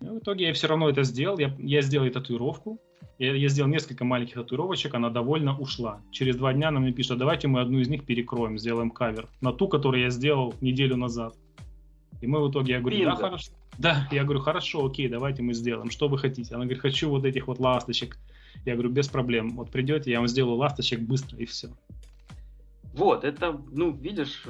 И 0.00 0.06
в 0.06 0.18
итоге 0.18 0.48
я 0.48 0.52
все 0.52 0.66
равно 0.66 0.88
это 0.88 1.04
сделал, 1.04 1.38
я, 1.38 1.54
я 1.58 1.80
сделал 1.82 2.10
татуировку, 2.10 2.80
я, 3.18 3.34
я 3.34 3.48
сделал 3.48 3.70
несколько 3.70 4.04
маленьких 4.04 4.34
татуировочек, 4.34 4.94
она 4.94 5.10
довольно 5.10 5.56
ушла. 5.56 6.00
Через 6.10 6.36
два 6.36 6.52
дня 6.52 6.68
она 6.68 6.80
мне 6.80 6.92
пишет, 6.92 7.12
«А 7.12 7.16
давайте 7.16 7.48
мы 7.48 7.60
одну 7.60 7.78
из 7.78 7.88
них 7.88 8.04
перекроем, 8.04 8.58
сделаем 8.58 8.90
кавер 8.90 9.28
на 9.40 9.52
ту, 9.52 9.68
которую 9.68 10.02
я 10.02 10.10
сделал 10.10 10.54
неделю 10.60 10.96
назад. 10.96 11.36
И 12.22 12.26
мы 12.28 12.40
в 12.40 12.50
итоге, 12.50 12.74
я 12.74 12.80
говорю, 12.80 12.98
Бинго. 12.98 13.16
да, 13.16 13.16
хорошо. 13.16 13.52
Да, 13.78 14.08
я 14.12 14.22
говорю, 14.22 14.40
хорошо, 14.40 14.86
окей, 14.86 15.08
давайте 15.08 15.42
мы 15.42 15.54
сделаем. 15.54 15.90
Что 15.90 16.08
вы 16.08 16.18
хотите? 16.18 16.54
Она 16.54 16.64
говорит, 16.64 16.80
хочу 16.80 17.10
вот 17.10 17.24
этих 17.24 17.48
вот 17.48 17.58
ласточек. 17.58 18.16
Я 18.64 18.74
говорю, 18.74 18.90
без 18.90 19.08
проблем. 19.08 19.56
Вот 19.56 19.70
придете, 19.70 20.12
я 20.12 20.18
вам 20.18 20.28
сделаю 20.28 20.56
ласточек 20.56 21.00
быстро 21.00 21.36
и 21.38 21.46
все. 21.46 21.70
Вот, 22.94 23.24
это, 23.24 23.60
ну, 23.72 23.90
видишь, 23.90 24.44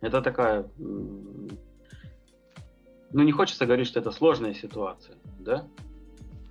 это 0.00 0.22
такая... 0.22 0.66
Ну, 0.78 1.48
не 3.22 3.32
хочется 3.32 3.66
говорить, 3.66 3.88
что 3.88 3.98
это 3.98 4.12
сложная 4.12 4.54
ситуация, 4.54 5.16
да? 5.40 5.66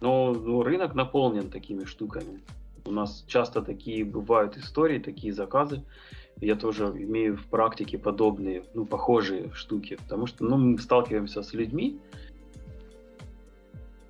Но 0.02 0.34
ну, 0.34 0.64
рынок 0.64 0.96
наполнен 0.96 1.50
такими 1.50 1.86
штуками. 1.86 2.42
У 2.84 2.92
нас 2.92 3.24
часто 3.28 3.62
такие 3.62 4.04
бывают 4.04 4.58
истории, 4.58 5.00
такие 5.00 5.34
заказы, 5.34 5.82
я 6.42 6.56
тоже 6.56 6.86
имею 6.86 7.38
в 7.38 7.46
практике 7.46 7.98
подобные, 7.98 8.64
ну, 8.74 8.86
похожие 8.86 9.52
штуки, 9.54 9.98
потому 10.04 10.28
что, 10.28 10.44
ну, 10.44 10.58
мы 10.58 10.78
сталкиваемся 10.78 11.44
с 11.44 11.54
людьми, 11.54 12.00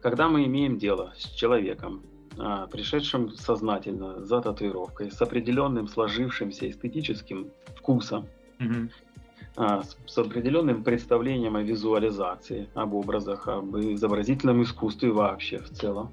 когда 0.01 0.27
мы 0.27 0.45
имеем 0.45 0.77
дело 0.77 1.13
с 1.17 1.29
человеком, 1.29 2.03
а, 2.37 2.67
пришедшим 2.67 3.31
сознательно 3.31 4.23
за 4.23 4.41
татуировкой, 4.41 5.11
с 5.11 5.21
определенным 5.21 5.87
сложившимся 5.87 6.69
эстетическим 6.69 7.47
вкусом, 7.75 8.27
mm-hmm. 8.59 9.83
с, 9.83 9.97
с 10.05 10.17
определенным 10.17 10.83
представлением 10.83 11.55
о 11.55 11.61
визуализации, 11.61 12.67
об 12.73 12.93
образах, 12.93 13.47
об 13.47 13.77
изобразительном 13.77 14.63
искусстве 14.63 15.11
вообще 15.11 15.59
в 15.59 15.69
целом, 15.69 16.11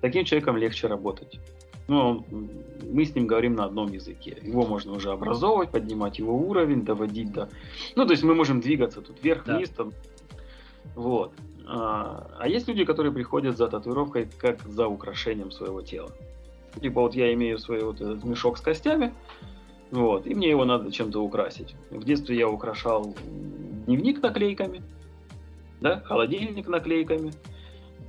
таким 0.00 0.24
человеком 0.24 0.56
легче 0.56 0.88
работать 0.88 1.38
ну, 1.90 2.24
мы 2.30 3.04
с 3.04 3.16
ним 3.16 3.26
говорим 3.26 3.56
на 3.56 3.64
одном 3.64 3.92
языке. 3.92 4.38
Его 4.42 4.64
можно 4.64 4.92
уже 4.92 5.10
образовывать, 5.10 5.70
поднимать 5.70 6.20
его 6.20 6.36
уровень, 6.36 6.84
доводить 6.84 7.32
до... 7.32 7.48
Ну, 7.96 8.06
то 8.06 8.12
есть 8.12 8.22
мы 8.22 8.36
можем 8.36 8.60
двигаться 8.60 9.00
тут 9.00 9.20
вверх-вниз, 9.20 9.70
да. 9.70 9.74
там... 9.74 9.92
Вот. 10.94 11.32
А, 11.66 12.30
а 12.38 12.46
есть 12.46 12.68
люди, 12.68 12.84
которые 12.84 13.12
приходят 13.12 13.56
за 13.56 13.66
татуировкой 13.66 14.28
как 14.38 14.62
за 14.68 14.86
украшением 14.86 15.50
своего 15.50 15.82
тела. 15.82 16.12
Типа 16.80 17.00
вот 17.00 17.16
я 17.16 17.34
имею 17.34 17.58
свой 17.58 17.82
вот 17.82 18.00
этот 18.00 18.22
мешок 18.22 18.58
с 18.58 18.60
костями, 18.60 19.12
вот, 19.90 20.28
и 20.28 20.34
мне 20.34 20.48
его 20.48 20.64
надо 20.64 20.92
чем-то 20.92 21.20
украсить. 21.20 21.74
В 21.90 22.04
детстве 22.04 22.36
я 22.36 22.48
украшал 22.48 23.16
дневник 23.86 24.22
наклейками, 24.22 24.80
да, 25.80 25.98
холодильник 26.02 26.68
наклейками, 26.68 27.32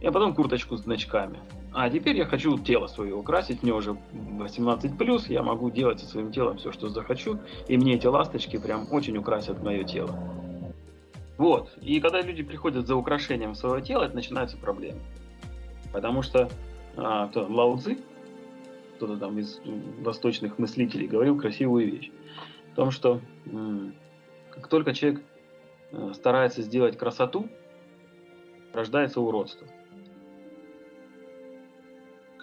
а 0.04 0.12
потом 0.12 0.36
курточку 0.36 0.78
с 0.78 0.82
значками. 0.82 1.40
А 1.74 1.90
теперь 1.90 2.18
я 2.18 2.26
хочу 2.26 2.58
тело 2.60 2.88
свое 2.88 3.16
украсить, 3.16 3.64
мне 3.64 3.74
уже 3.74 3.96
18 4.12 4.98
плюс, 4.98 5.30
я 5.30 5.42
могу 5.42 5.72
делать 5.72 6.02
со 6.02 6.06
своим 6.06 6.32
телом 6.32 6.58
все, 6.58 6.72
что 6.74 6.90
захочу, 6.90 7.40
и 7.68 7.78
мне 7.78 7.96
эти 7.96 8.08
ласточки 8.08 8.58
прям 8.58 8.88
очень 8.92 9.16
украсят 9.18 9.64
мое 9.64 9.84
тело. 9.86 10.14
Вот, 11.38 11.72
и 11.82 12.00
когда 12.02 12.22
люди 12.22 12.44
приходят 12.44 12.86
за 12.86 12.96
украшением 12.96 13.56
своего 13.56 13.80
тела, 13.80 14.04
это 14.04 14.16
начинаются 14.16 14.58
проблемы. 14.58 15.00
Потому 15.94 16.22
что 16.24 16.50
а, 16.98 17.28
кто 17.30 17.44
там, 17.44 17.56
Лао 17.56 17.78
Цзи, 17.78 17.98
кто-то 18.98 19.18
там 19.18 19.40
из 19.40 19.60
восточных 20.02 20.60
мыслителей 20.60 21.08
говорил 21.08 21.40
красивую 21.40 21.90
вещь. 21.90 22.12
В 22.74 22.76
том, 22.76 22.92
что 22.92 23.22
м- 23.46 23.96
как 24.52 24.68
только 24.68 24.94
человек 24.94 25.24
э, 25.92 26.12
старается 26.14 26.62
сделать 26.62 26.98
красоту, 26.98 27.48
рождается 28.74 29.22
уродство. 29.22 29.68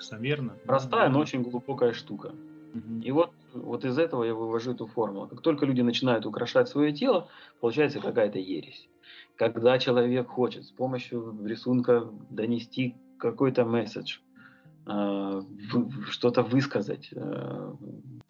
Соверно. 0.01 0.57
Простая, 0.67 1.09
но 1.09 1.21
очень 1.21 1.43
глубокая 1.43 1.93
штука. 1.93 2.35
И 3.03 3.11
вот, 3.11 3.33
вот 3.55 3.85
из 3.85 3.99
этого 3.99 4.25
я 4.25 4.35
вывожу 4.35 4.73
эту 4.73 4.87
формулу. 4.87 5.27
Как 5.29 5.41
только 5.41 5.67
люди 5.67 5.81
начинают 5.81 6.27
украшать 6.27 6.69
свое 6.69 6.93
тело, 6.93 7.29
получается 7.61 8.01
какая-то 8.01 8.39
ересь. 8.39 8.89
Когда 9.37 9.79
человек 9.79 10.29
хочет 10.29 10.65
с 10.65 10.71
помощью 10.71 11.37
рисунка 11.45 12.11
донести 12.31 12.97
какой-то 13.19 13.65
месседж, 13.65 14.19
э, 14.87 15.43
что-то 16.11 16.43
высказать, 16.43 17.09
э, 17.13 17.75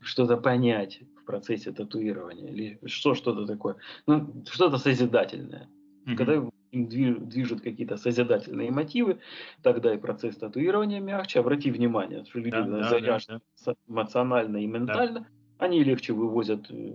что-то 0.01 0.37
понять 0.37 1.01
в 1.17 1.25
процессе 1.25 1.73
татуирования, 1.73 2.49
или 2.49 2.79
что 2.87 3.15
что-то 3.15 3.47
такое, 3.47 3.77
ну, 4.07 4.45
что-то 4.51 4.79
созидательное. 4.79 5.69
Мгм. 6.05 6.17
Когда 6.17 6.49
им 6.73 6.87
дви- 6.87 7.19
движут 7.19 7.61
какие-то 7.61 7.97
созидательные 7.97 8.71
мотивы, 8.71 9.21
тогда 9.63 9.95
и 9.95 9.99
процесс 9.99 10.37
татуирования 10.37 11.01
мягче. 11.01 11.41
Обрати 11.41 11.71
внимание, 11.71 12.25
что 12.25 12.39
люди 12.39 12.51
Да, 12.51 12.65
да, 12.65 12.79
да, 12.79 12.89
заряжены 12.89 13.39
да. 13.39 13.73
с- 13.73 13.77
эмоционально 13.87 14.59
и 14.59 14.67
ментально, 14.67 15.27
они 15.59 15.83
легче 15.83 16.13
вывозят 16.13 16.71
э, 16.71 16.93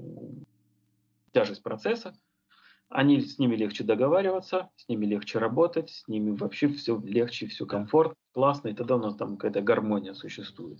тяжесть 1.31 1.63
процесса, 1.63 2.15
они 2.89 3.21
с 3.21 3.39
ними 3.39 3.55
легче 3.55 3.83
договариваться, 3.83 4.69
с 4.75 4.87
ними 4.87 5.05
легче 5.05 5.39
работать, 5.39 5.89
с 5.89 6.07
ними 6.07 6.31
вообще 6.31 6.67
все 6.67 7.01
легче, 7.03 7.47
все 7.47 7.65
комфорт, 7.65 8.13
классно, 8.33 8.69
и 8.69 8.73
тогда 8.73 8.95
у 8.97 8.99
нас 8.99 9.15
там 9.15 9.37
какая-то 9.37 9.61
гармония 9.61 10.13
существует. 10.13 10.79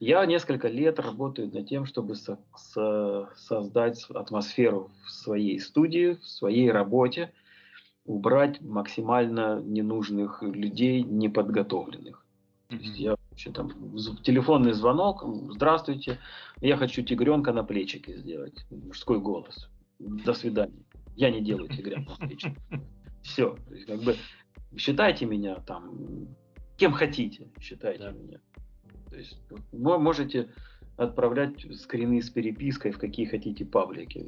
Я 0.00 0.24
несколько 0.26 0.68
лет 0.68 0.98
работаю 0.98 1.50
над 1.52 1.68
тем, 1.68 1.86
чтобы 1.86 2.14
со- 2.14 2.38
со- 2.56 3.30
создать 3.36 4.04
атмосферу 4.10 4.90
в 5.04 5.10
своей 5.10 5.58
студии, 5.60 6.14
в 6.14 6.26
своей 6.26 6.70
работе, 6.70 7.32
убрать 8.04 8.60
максимально 8.60 9.60
ненужных 9.62 10.42
людей, 10.42 11.02
неподготовленных. 11.02 12.24
То 12.68 12.76
есть 12.76 12.98
я 12.98 13.16
вообще 13.30 13.50
там 13.50 13.70
телефонный 14.22 14.72
звонок, 14.72 15.24
здравствуйте, 15.52 16.18
я 16.60 16.76
хочу 16.76 17.02
тигренка 17.02 17.52
на 17.52 17.62
плечике 17.64 18.16
сделать, 18.16 18.66
мужской 18.70 19.20
голос. 19.20 19.68
До 19.98 20.34
свидания. 20.34 20.82
Я 21.16 21.30
не 21.30 21.40
делаю 21.40 21.68
тигренка 21.68 22.12
на 22.20 22.26
плечике. 22.26 22.56
Все, 23.22 23.56
как 23.86 24.02
бы 24.02 24.16
считайте 24.76 25.24
меня 25.26 25.56
там 25.60 26.28
кем 26.76 26.92
хотите, 26.92 27.48
считайте 27.60 28.02
Да. 28.04 28.10
меня. 28.10 28.40
То 29.10 29.16
есть 29.16 29.38
мо- 29.72 29.98
можете 29.98 30.48
отправлять 30.96 31.60
скрины 31.80 32.20
с 32.20 32.30
перепиской 32.30 32.90
в 32.90 32.98
какие 32.98 33.26
хотите 33.26 33.64
паблики. 33.64 34.26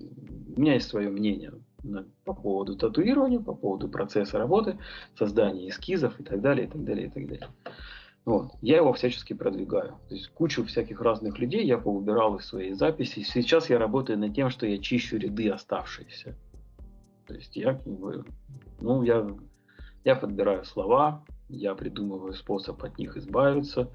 У 0.57 0.61
меня 0.61 0.75
есть 0.75 0.89
свое 0.89 1.11
мнение 1.11 1.53
по 2.25 2.35
поводу 2.35 2.77
татуирования, 2.77 3.41
по 3.41 3.55
поводу 3.55 3.89
процесса 3.89 4.39
работы, 4.39 4.79
создания 5.17 5.69
эскизов 5.69 6.19
и 6.21 6.25
так 6.25 6.41
далее, 6.41 6.67
и 6.67 6.71
так 6.71 6.85
далее, 6.85 7.07
и 7.07 7.11
так 7.11 7.27
далее. 7.27 7.49
Вот. 8.25 8.51
Я 8.61 8.79
его 8.79 8.93
всячески 8.93 9.35
продвигаю. 9.35 9.99
То 10.09 10.15
есть 10.15 10.29
кучу 10.29 10.65
всяких 10.65 11.01
разных 11.01 11.39
людей 11.39 11.65
я 11.65 11.79
поубирал 11.79 12.37
из 12.37 12.47
своей 12.47 12.73
записи. 12.73 13.23
Сейчас 13.23 13.71
я 13.71 13.79
работаю 13.79 14.19
над 14.19 14.35
тем, 14.35 14.51
что 14.51 14.67
я 14.67 14.79
чищу 14.79 15.17
ряды 15.17 15.49
оставшиеся. 15.49 16.37
То 17.27 17.35
есть 17.35 17.57
я, 17.57 17.75
как 17.75 17.87
бы, 17.87 18.25
ну, 18.81 19.03
я, 19.03 19.27
я 20.05 20.17
подбираю 20.17 20.65
слова, 20.65 21.25
я 21.49 21.75
придумываю 21.77 22.35
способ 22.35 22.83
от 22.83 22.99
них 22.99 23.17
избавиться, 23.17 23.91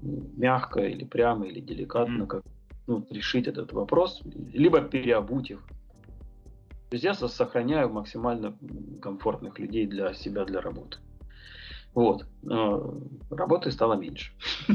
мягко 0.00 0.80
или 0.80 1.04
прямо, 1.04 1.46
или 1.46 1.60
деликатно, 1.60 2.26
как 2.26 2.42
ну, 2.86 3.06
решить 3.10 3.46
этот 3.46 3.72
вопрос, 3.72 4.22
либо 4.24 4.80
переобуть 4.80 5.50
их. 5.50 5.62
То 6.90 6.94
есть 6.94 7.04
я 7.04 7.14
со- 7.14 7.28
сохраняю 7.28 7.90
максимально 7.90 8.56
комфортных 9.02 9.58
людей 9.58 9.86
для 9.86 10.14
себя, 10.14 10.44
для 10.44 10.60
работы. 10.60 10.98
Вот. 11.94 12.26
Работы 13.30 13.70
стало 13.72 13.94
меньше. 13.94 14.32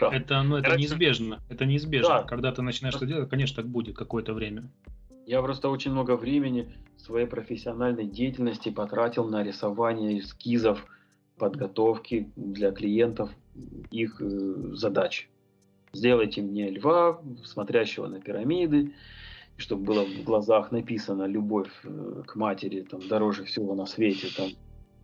Это, 0.00 0.42
ну, 0.42 0.56
это 0.56 0.76
неизбежно. 0.76 1.40
Это 1.48 1.66
неизбежно. 1.66 2.08
да. 2.08 2.22
Когда 2.22 2.52
ты 2.52 2.62
начинаешь 2.62 2.94
что 2.94 3.06
делать, 3.06 3.28
конечно, 3.28 3.56
так 3.62 3.70
будет 3.70 3.96
какое-то 3.96 4.32
время. 4.32 4.70
Я 5.26 5.42
просто 5.42 5.68
очень 5.68 5.90
много 5.92 6.16
времени 6.16 6.72
своей 6.98 7.26
профессиональной 7.26 8.06
деятельности 8.06 8.70
потратил 8.70 9.24
на 9.24 9.42
рисование 9.42 10.20
эскизов, 10.20 10.86
подготовки 11.38 12.30
для 12.36 12.70
клиентов 12.70 13.30
их 13.90 14.20
э, 14.20 14.74
задач. 14.74 15.28
Сделайте 15.92 16.42
мне 16.42 16.70
льва, 16.70 17.20
смотрящего 17.44 18.06
на 18.06 18.20
пирамиды, 18.20 18.94
чтобы 19.56 19.84
было 19.84 20.04
в 20.04 20.24
глазах 20.24 20.72
написано 20.72 21.24
любовь 21.24 21.70
э, 21.84 22.22
к 22.26 22.36
матери, 22.36 22.82
там 22.82 23.00
дороже 23.08 23.44
всего 23.44 23.74
на 23.74 23.86
свете, 23.86 24.28
там 24.36 24.50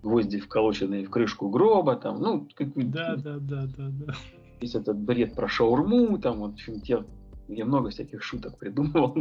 гвозди 0.03 0.41
вколоченные 0.41 1.05
в 1.05 1.11
крышку 1.11 1.49
гроба, 1.51 1.97
там, 1.97 2.21
ну, 2.21 2.49
какой- 2.55 2.85
Да, 2.85 3.17
да, 3.17 3.39
да, 3.39 3.67
да, 3.77 3.89
да. 3.91 4.15
весь 4.61 4.75
этот 4.75 4.99
бред 4.99 5.35
про 5.35 5.49
шаурму, 5.49 6.19
там, 6.19 6.39
вот, 6.41 6.51
в 6.53 6.55
общем, 6.55 6.81
те- 6.81 7.05
я 7.49 7.65
много 7.65 7.91
всяких 7.91 8.23
шуток 8.23 8.59
придумывал. 8.59 9.17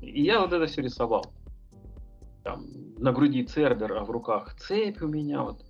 И 0.00 0.22
я 0.22 0.40
вот 0.40 0.52
это 0.52 0.66
все 0.66 0.82
рисовал. 0.82 1.32
Там, 2.42 2.66
на 2.98 3.12
груди 3.12 3.44
цербер, 3.44 3.92
а 3.94 4.04
в 4.04 4.10
руках 4.10 4.54
цепь 4.56 5.02
у 5.02 5.08
меня, 5.08 5.42
вот. 5.42 5.64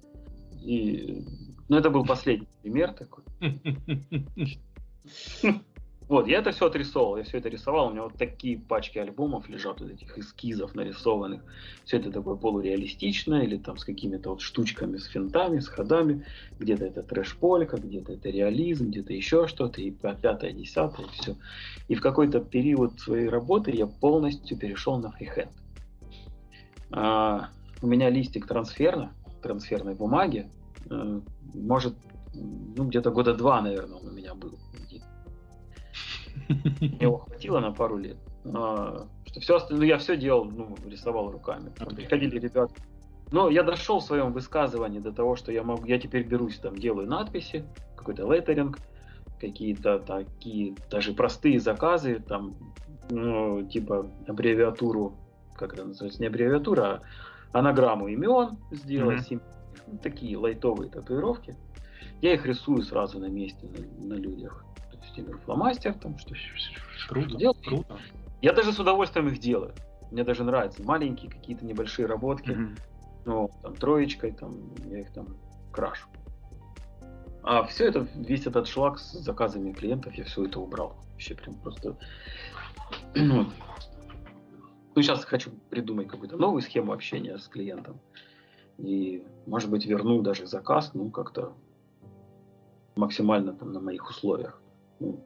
И, 0.61 1.25
ну, 1.69 1.77
это 1.77 1.91
был 1.91 2.05
последний 2.05 2.49
пример 2.63 2.93
такой. 2.95 3.25
Вот, 6.07 6.29
я 6.29 6.41
это 6.41 6.53
все 6.53 6.67
отрисовал, 6.67 7.17
я 7.17 7.25
все 7.25 7.39
это 7.39 7.49
рисовал, 7.49 7.89
у 7.89 7.91
меня 7.91 8.03
вот 8.03 8.19
такие 8.19 8.59
пачки 8.59 8.99
альбомов 8.99 9.49
лежат, 9.49 9.81
вот 9.81 9.91
этих 9.91 10.19
эскизов 10.19 10.75
нарисованных. 10.75 11.43
Все 11.87 11.97
это 11.97 12.13
такое 12.13 12.37
полуреалистичное, 12.37 13.45
или 13.45 13.57
там 13.57 13.79
с 13.79 13.85
какими-то 13.85 14.31
вот 14.31 14.43
штучками, 14.43 14.99
с 14.99 15.07
финтами, 15.07 15.61
с 15.61 15.69
ходами. 15.69 16.27
Где-то 16.59 16.85
это 16.85 17.03
трэш-полька, 17.03 17.79
где-то 17.79 18.13
это 18.13 18.29
реализм, 18.29 18.91
где-то 18.91 19.15
еще 19.15 19.47
что-то, 19.47 19.81
и 19.81 19.91
пя- 19.91 20.19
пятое, 20.21 20.53
десятое, 20.53 21.07
все. 21.07 21.37
И 21.89 21.95
в 21.95 22.03
какой-то 22.03 22.41
период 22.41 23.01
своей 23.01 23.29
работы 23.29 23.71
я 23.71 23.87
полностью 23.87 24.59
перешел 24.59 24.99
на 24.99 25.11
фрихенд. 25.11 25.53
А, 26.91 27.49
у 27.81 27.87
меня 27.87 28.11
листик 28.11 28.47
трансферна, 28.47 29.15
трансферной 29.43 29.95
бумаги, 29.95 30.51
э, 30.91 31.21
может, 31.55 31.95
ну, 32.35 32.85
где-то 32.85 33.11
года 33.11 33.35
два, 33.35 33.63
наверное, 33.63 33.97
он 33.99 34.09
у 34.09 34.13
меня 34.13 34.35
был. 34.35 34.59
Мне 36.49 36.99
его 37.01 37.19
хватило 37.19 37.61
на 37.61 37.73
пару 37.73 37.97
лет. 37.97 38.17
А, 38.45 39.07
что 39.27 39.41
все 39.41 39.57
остальное, 39.57 39.87
ну, 39.87 39.89
я 39.89 39.99
все 39.99 40.17
делал, 40.17 40.45
ну, 40.45 40.77
рисовал 40.87 41.31
руками. 41.31 41.71
Там 41.77 41.89
приходили 41.95 42.39
ребята. 42.39 42.75
Но 43.33 43.49
я 43.49 43.63
дошел 43.63 44.01
в 44.01 44.05
своем 44.05 44.33
высказывании 44.33 45.01
до 45.01 45.13
того, 45.13 45.35
что 45.37 45.51
я 45.51 45.63
могу, 45.63 45.87
я 45.87 45.99
теперь 45.99 46.25
берусь, 46.25 46.59
там, 46.59 46.77
делаю 46.77 47.09
надписи, 47.09 47.65
какой-то 47.97 48.31
леттеринг, 48.33 48.79
какие-то 49.41 49.99
такие 49.99 50.75
даже 50.91 51.15
простые 51.15 51.59
заказы, 51.59 52.21
там, 52.21 52.55
ну, 53.11 53.67
типа 53.67 54.07
аббревиатуру, 54.29 55.17
как 55.57 55.73
это 55.73 55.85
называется, 55.85 56.21
не 56.21 56.29
аббревиатура, 56.29 57.03
а 57.53 57.59
анаграмму 57.59 58.09
имен 58.09 58.59
сделать, 58.71 59.27
ну, 59.31 59.41
такие 60.03 60.37
лайтовые 60.37 60.91
татуировки. 60.91 61.57
Я 62.21 62.35
их 62.35 62.47
рисую 62.47 62.83
сразу 62.83 63.19
на 63.19 63.27
месте, 63.27 63.69
на, 63.99 64.15
на 64.15 64.15
людях. 64.15 64.65
Беру 65.23 65.39
фломастер, 65.41 65.95
там 65.95 66.19
что 66.19 66.35
Круто, 67.09 67.37
делаю. 67.37 67.57
круто. 67.65 67.99
Я 68.43 68.53
даже 68.53 68.73
с 68.73 68.79
удовольствием 68.79 69.29
их 69.29 69.39
делаю. 69.39 69.73
Мне 70.11 70.25
даже 70.25 70.45
нравятся 70.45 70.83
маленькие 70.83 71.31
какие-то 71.31 71.65
небольшие 71.65 72.07
работки. 72.07 72.51
Мгм. 72.51 72.77
Ну, 73.25 73.51
там, 73.63 73.75
троечкой, 73.77 74.33
там, 74.33 74.75
я 74.87 75.01
их 75.01 75.13
там 75.13 75.37
крашу. 75.73 76.09
А 77.43 77.65
все 77.65 77.87
это, 77.89 78.07
весь 78.15 78.47
этот 78.47 78.67
шлак 78.69 78.99
с 78.99 79.13
заказами 79.13 79.73
клиентов, 79.73 80.15
я 80.15 80.25
все 80.25 80.45
это 80.45 80.61
убрал. 80.61 80.97
Вообще 81.13 81.35
прям 81.35 81.55
просто... 81.57 81.97
Ну, 83.15 83.47
ну, 84.95 85.03
сейчас 85.03 85.25
хочу 85.25 85.51
придумать 85.71 86.09
какую-то 86.09 86.37
новую 86.37 86.63
схему 86.63 86.93
общения 86.93 87.37
с 87.37 87.49
клиентом. 87.49 87.99
И, 88.79 89.27
может 89.47 89.71
быть, 89.71 89.87
верну 89.87 90.23
даже 90.23 90.47
заказ, 90.47 90.93
ну, 90.95 91.11
как-то 91.11 91.55
максимально 92.97 93.53
там 93.53 93.73
на 93.73 93.81
моих 93.81 94.09
условиях. 94.09 94.61
Ну, 95.01 95.25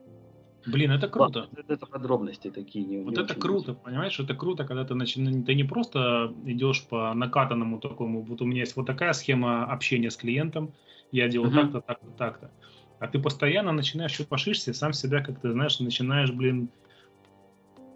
Блин, 0.65 0.91
это 0.91 1.07
круто. 1.07 1.49
ладно, 1.51 1.63
это, 1.67 1.85
подробности 1.85 2.51
такие. 2.51 2.85
Не, 2.85 3.03
Вот 3.03 3.17
не 3.17 3.23
это 3.23 3.33
круто, 3.35 3.73
понимаешь, 3.73 4.19
это 4.19 4.35
круто, 4.35 4.65
когда 4.65 4.83
ты 4.83 4.93
начинаешь, 4.93 5.45
ты 5.45 5.55
не 5.55 5.63
просто 5.63 6.33
идешь 6.45 6.85
по 6.87 7.13
накатанному 7.13 7.79
такому, 7.79 8.21
вот 8.21 8.41
у 8.41 8.45
меня 8.45 8.61
есть 8.61 8.75
вот 8.75 8.85
такая 8.85 9.13
схема 9.13 9.65
общения 9.65 10.11
с 10.11 10.17
клиентом, 10.17 10.73
я 11.11 11.27
делаю 11.27 11.51
Мгм. 11.51 11.71
так-то, 11.71 11.81
так-то, 11.81 12.11
так-то. 12.17 12.51
А 12.99 13.07
ты 13.07 13.19
постоянно 13.19 13.71
начинаешь 13.71 14.11
чуть 14.11 14.27
пошишься, 14.27 14.73
сам 14.73 14.91
себя 14.93 15.23
как-то, 15.23 15.53
знаешь, 15.53 15.79
начинаешь, 15.79 16.31
блин, 16.31 16.69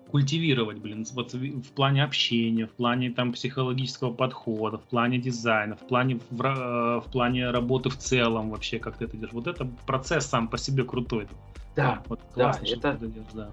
культивировать, 0.09 0.77
блин, 0.77 1.05
вот 1.13 1.33
в 1.33 1.73
плане 1.73 2.03
общения, 2.03 2.67
в 2.67 2.71
плане 2.71 3.11
там 3.11 3.33
психологического 3.33 4.13
подхода, 4.13 4.77
в 4.77 4.83
плане 4.83 5.17
дизайна, 5.17 5.75
в 5.75 5.87
плане, 5.87 6.19
в, 6.29 6.41
ра- 6.41 7.01
в 7.01 7.11
плане 7.11 7.49
работы 7.49 7.89
в 7.89 7.97
целом 7.97 8.51
вообще, 8.51 8.79
как 8.79 8.97
ты 8.97 9.05
это 9.05 9.17
делаешь. 9.17 9.33
Вот 9.33 9.47
это 9.47 9.67
процесс 9.85 10.27
сам 10.27 10.47
по 10.47 10.57
себе 10.57 10.83
крутой. 10.83 11.27
Да, 11.75 12.03
Вот 12.07 12.19
Да, 12.35 12.43
классно, 12.51 12.65
что 12.65 12.77
это- 12.77 12.97
делаешь, 13.07 13.27
да. 13.33 13.51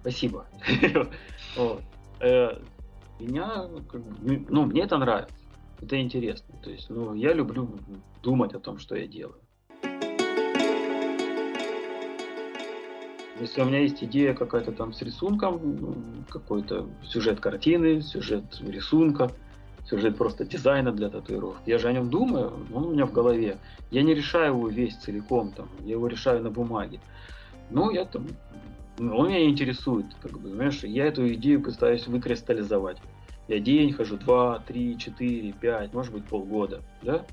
Спасибо. 0.00 0.46
Э, 2.20 2.58
Меня, 3.18 3.66
ну, 3.68 3.82
ну, 4.48 4.64
мне 4.64 4.82
это 4.82 4.96
нравится. 4.96 5.32
Это 5.82 6.00
интересно. 6.00 6.54
То 6.62 6.70
есть, 6.70 6.88
ну, 6.88 7.14
я 7.14 7.34
люблю 7.34 7.68
думать 8.22 8.54
о 8.54 8.58
том, 8.60 8.78
что 8.78 8.96
я 8.96 9.06
делаю. 9.06 9.40
Если 13.38 13.60
у 13.60 13.66
меня 13.66 13.80
есть 13.80 14.02
идея 14.02 14.32
какая-то 14.32 14.72
там 14.72 14.94
с 14.94 15.02
рисунком, 15.02 16.24
какой-то 16.30 16.88
сюжет 17.04 17.40
картины, 17.40 18.00
сюжет 18.00 18.44
рисунка, 18.60 19.30
сюжет 19.88 20.16
просто 20.16 20.44
дизайна 20.44 20.92
для 20.92 21.08
татуировки, 21.08 21.70
я 21.70 21.78
же 21.78 21.88
о 21.88 21.92
нем 21.92 22.10
думаю, 22.10 22.52
он 22.72 22.84
у 22.84 22.92
меня 22.92 23.06
в 23.06 23.12
голове. 23.12 23.58
Я 23.90 24.02
не 24.02 24.14
решаю 24.14 24.54
его 24.54 24.68
весь 24.68 24.96
целиком, 24.96 25.52
там, 25.52 25.68
я 25.84 25.92
его 25.92 26.06
решаю 26.08 26.42
на 26.42 26.50
бумаге. 26.50 27.00
Ну, 27.70 27.90
я 27.90 28.04
там, 28.04 28.26
он 28.98 29.28
меня 29.28 29.48
интересует, 29.48 30.06
как 30.20 30.38
бы, 30.38 30.50
знаешь, 30.50 30.82
я 30.82 31.06
эту 31.06 31.32
идею 31.34 31.62
пытаюсь 31.62 32.06
выкристаллизовать. 32.06 32.98
Я 33.48 33.60
день 33.60 33.92
хожу, 33.92 34.16
два, 34.16 34.58
три, 34.58 34.98
четыре, 34.98 35.52
пять, 35.52 35.92
может 35.94 36.12
быть, 36.12 36.24
полгода, 36.24 36.82
да? 37.02 37.24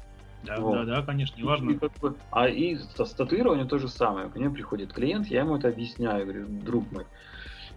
Да, 0.44 0.60
вот. 0.60 0.86
да, 0.86 0.98
да, 0.98 1.02
конечно, 1.04 1.40
неважно. 1.40 1.72
И, 1.72 1.78
как 1.78 1.92
бы, 2.00 2.16
а 2.30 2.50
и 2.50 2.76
с, 2.76 2.94
с 2.98 3.12
татуированием 3.14 3.68
то 3.68 3.80
же 3.80 3.88
самое. 3.88 4.30
Ко 4.30 4.38
мне 4.38 4.50
приходит 4.50 4.92
клиент, 4.92 5.28
я 5.28 5.40
ему 5.40 5.56
это 5.56 5.70
объясняю, 5.70 6.26
говорю, 6.26 6.46
друг 6.48 6.92
мой, 6.92 7.06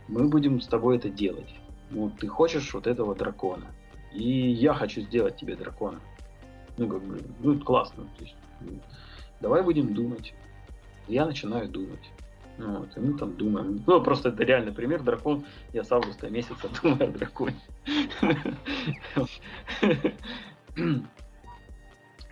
мы 0.09 0.28
будем 0.28 0.61
с 0.61 0.66
тобой 0.66 0.97
это 0.97 1.09
делать. 1.09 1.54
Ну, 1.90 2.11
ты 2.11 2.26
хочешь 2.26 2.75
вот 2.75 2.87
этого 2.87 3.14
дракона. 3.14 3.66
И 4.13 4.51
я 4.51 4.75
хочу 4.75 5.01
сделать 5.03 5.37
тебе 5.37 5.57
дракона. 5.57 6.01
Ну, 6.77 6.89
как 6.89 7.03
бы, 7.03 7.21
ну, 7.41 7.59
классно. 7.61 8.05
То 8.19 8.25
есть, 8.25 8.37
давай 9.41 9.63
будем 9.63 9.95
думать. 9.95 10.35
Я 11.09 11.27
начинаю 11.27 11.69
думать. 11.69 12.11
Ну, 12.59 12.79
вот, 12.79 12.97
и 12.97 13.01
мы 13.01 13.19
там 13.19 13.37
думаем. 13.37 13.83
Ну, 13.87 14.03
просто 14.03 14.31
это 14.31 14.43
реальный 14.45 14.73
пример. 14.73 15.03
Дракон, 15.03 15.45
я 15.73 15.85
с 15.85 15.93
августа 15.93 16.31
месяца 16.31 16.69
думаю 16.83 17.05
о 17.05 17.13
драконе. 17.13 17.57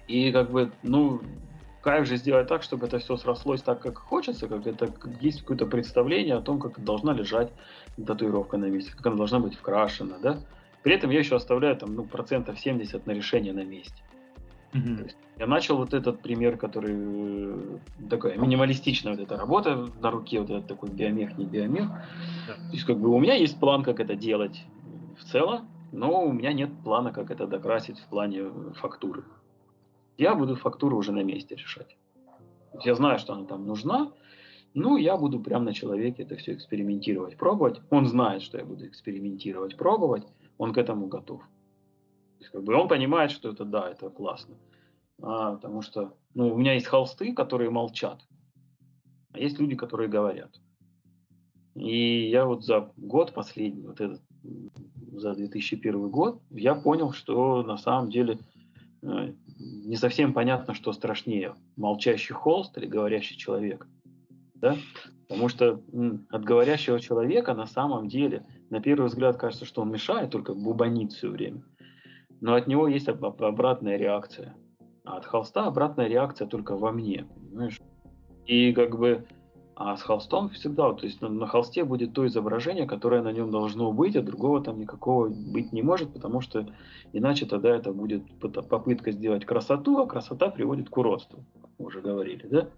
И 0.06 0.32
как 0.32 0.50
бы, 0.50 0.72
ну, 0.82 1.20
как 1.80 2.06
же 2.06 2.16
сделать 2.16 2.48
так, 2.48 2.62
чтобы 2.62 2.86
это 2.86 2.98
все 2.98 3.16
срослось 3.16 3.62
так, 3.62 3.80
как 3.80 3.98
хочется, 3.98 4.48
как 4.48 4.66
это 4.66 4.90
есть 5.20 5.40
какое-то 5.40 5.66
представление 5.66 6.36
о 6.36 6.40
том, 6.40 6.58
как 6.58 6.82
должна 6.82 7.12
лежать 7.12 7.52
татуировка 8.06 8.56
на 8.56 8.66
месте, 8.66 8.92
как 8.92 9.06
она 9.06 9.16
должна 9.16 9.38
быть 9.38 9.54
вкрашена, 9.54 10.18
да. 10.22 10.38
При 10.84 10.94
этом 10.94 11.10
я 11.10 11.18
еще 11.18 11.34
оставляю 11.34 11.76
там, 11.76 11.94
ну, 11.96 12.04
процентов 12.04 12.60
70 12.60 13.06
на 13.06 13.10
решение 13.10 13.52
на 13.52 13.64
месте. 13.64 14.02
Mm-hmm. 14.72 14.96
То 14.96 15.02
есть 15.04 15.16
я 15.38 15.46
начал 15.46 15.76
вот 15.76 15.92
этот 15.92 16.20
пример, 16.20 16.56
который 16.56 16.94
э, 16.96 17.78
такая 18.08 18.36
минималистичная 18.36 19.14
вот 19.14 19.20
эта 19.20 19.36
работа 19.36 19.88
на 20.00 20.10
руке, 20.12 20.40
вот 20.40 20.50
этот 20.50 20.68
такой 20.68 20.90
биомех, 20.90 21.36
не 21.36 21.46
биомех. 21.46 21.86
Yeah. 21.86 22.54
То 22.68 22.72
есть 22.72 22.84
как 22.84 22.98
бы 22.98 23.08
у 23.08 23.18
меня 23.18 23.34
есть 23.34 23.58
план, 23.58 23.82
как 23.82 23.98
это 23.98 24.14
делать 24.14 24.62
в 25.18 25.24
целом, 25.24 25.68
но 25.90 26.24
у 26.24 26.32
меня 26.32 26.52
нет 26.52 26.70
плана, 26.84 27.12
как 27.12 27.32
это 27.32 27.48
докрасить 27.48 27.98
в 27.98 28.06
плане 28.06 28.50
фактуры 28.76 29.24
я 30.18 30.34
буду 30.34 30.56
фактуру 30.56 30.96
уже 30.96 31.12
на 31.12 31.22
месте 31.22 31.54
решать. 31.54 31.96
Я 32.82 32.94
знаю, 32.94 33.18
что 33.18 33.34
она 33.34 33.44
там 33.46 33.66
нужна, 33.66 34.12
ну, 34.74 34.96
я 34.96 35.16
буду 35.16 35.38
прямо 35.40 35.66
на 35.66 35.72
человеке 35.72 36.24
это 36.24 36.36
все 36.36 36.54
экспериментировать, 36.54 37.36
пробовать. 37.36 37.80
Он 37.90 38.06
знает, 38.06 38.42
что 38.42 38.58
я 38.58 38.64
буду 38.64 38.86
экспериментировать, 38.86 39.76
пробовать, 39.76 40.26
он 40.58 40.72
к 40.72 40.78
этому 40.78 41.06
готов. 41.06 41.42
То 41.42 42.40
есть, 42.40 42.50
как 42.50 42.64
бы 42.64 42.74
он 42.74 42.88
понимает, 42.88 43.30
что 43.30 43.50
это 43.50 43.64
да, 43.64 43.90
это 43.90 44.10
классно. 44.10 44.56
А, 45.22 45.54
потому 45.54 45.82
что 45.82 46.14
ну, 46.34 46.52
у 46.52 46.58
меня 46.58 46.74
есть 46.74 46.86
холсты, 46.86 47.32
которые 47.32 47.70
молчат, 47.70 48.20
а 49.32 49.38
есть 49.38 49.58
люди, 49.58 49.76
которые 49.76 50.08
говорят. 50.08 50.60
И 51.74 52.28
я 52.28 52.44
вот 52.44 52.64
за 52.64 52.92
год 52.96 53.32
последний, 53.32 53.86
вот 53.86 54.00
этот, 54.00 54.22
за 55.12 55.34
2001 55.34 56.08
год, 56.08 56.40
я 56.50 56.74
понял, 56.74 57.12
что 57.12 57.62
на 57.62 57.76
самом 57.76 58.10
деле 58.10 58.38
э, 59.02 59.32
не 59.58 59.96
совсем 59.96 60.32
понятно, 60.32 60.74
что 60.74 60.92
страшнее, 60.92 61.54
молчащий 61.76 62.34
холст 62.34 62.76
или 62.78 62.86
говорящий 62.86 63.36
человек. 63.36 63.88
Да? 64.54 64.76
Потому 65.28 65.48
что 65.48 65.80
от 66.30 66.44
говорящего 66.44 67.00
человека 67.00 67.54
на 67.54 67.66
самом 67.66 68.08
деле, 68.08 68.46
на 68.74 68.80
первый 68.80 69.06
взгляд, 69.06 69.36
кажется, 69.36 69.64
что 69.64 69.82
он 69.82 69.92
мешает, 69.92 70.30
только 70.30 70.52
бубанит 70.52 71.12
все 71.12 71.30
время. 71.30 71.62
Но 72.40 72.54
от 72.54 72.66
него 72.66 72.88
есть 72.88 73.08
обратная 73.08 73.96
реакция. 73.96 74.56
А 75.04 75.16
от 75.18 75.26
холста 75.26 75.66
обратная 75.66 76.08
реакция 76.08 76.48
только 76.48 76.76
во 76.76 76.90
мне, 76.90 77.24
понимаешь? 77.36 77.80
И 78.46 78.72
как 78.72 78.98
бы 78.98 79.24
а 79.76 79.96
с 79.96 80.02
холстом 80.02 80.50
всегда, 80.50 80.92
то 80.92 81.06
есть 81.06 81.20
на, 81.20 81.28
на 81.28 81.46
холсте 81.46 81.84
будет 81.84 82.14
то 82.14 82.26
изображение, 82.26 82.86
которое 82.86 83.22
на 83.22 83.30
нем 83.30 83.52
должно 83.52 83.92
быть, 83.92 84.16
а 84.16 84.22
другого 84.22 84.60
там 84.60 84.78
никакого 84.80 85.28
быть 85.28 85.72
не 85.72 85.82
может, 85.82 86.12
потому 86.12 86.40
что 86.40 86.66
иначе 87.12 87.46
тогда 87.46 87.76
это 87.76 87.92
будет 87.92 88.24
попытка 88.40 89.12
сделать 89.12 89.44
красоту, 89.44 89.98
а 89.98 90.06
красота 90.06 90.48
приводит 90.50 90.90
к 90.90 90.96
уродству, 90.96 91.44
как 91.60 91.70
мы 91.78 91.86
уже 91.86 92.00
говорили, 92.00 92.46
да? 92.48 92.68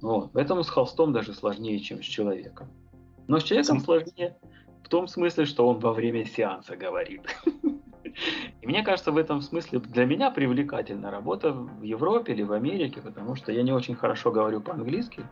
Вот. 0.00 0.30
Поэтому 0.32 0.62
с 0.64 0.70
холстом 0.70 1.12
даже 1.12 1.34
сложнее, 1.34 1.80
чем 1.80 2.02
с 2.02 2.06
человеком. 2.06 2.68
Но 3.28 3.38
с 3.38 3.42
человеком 3.44 3.80
сложнее 3.80 4.36
том 4.92 5.08
смысле, 5.08 5.46
что 5.46 5.66
он 5.66 5.78
во 5.78 5.94
время 5.94 6.26
сеанса 6.26 6.76
говорит. 6.76 7.22
И 8.60 8.66
мне 8.66 8.82
кажется, 8.82 9.10
в 9.10 9.16
этом 9.16 9.40
смысле 9.40 9.78
для 9.78 10.04
меня 10.04 10.30
привлекательна 10.30 11.10
работа 11.10 11.52
в 11.52 11.80
Европе 11.80 12.34
или 12.34 12.42
в 12.42 12.52
Америке, 12.52 13.00
потому 13.00 13.34
что 13.34 13.52
я 13.52 13.62
не 13.62 13.72
очень 13.72 13.94
хорошо 13.94 14.30
говорю 14.30 14.60
по-английски, 14.60 15.24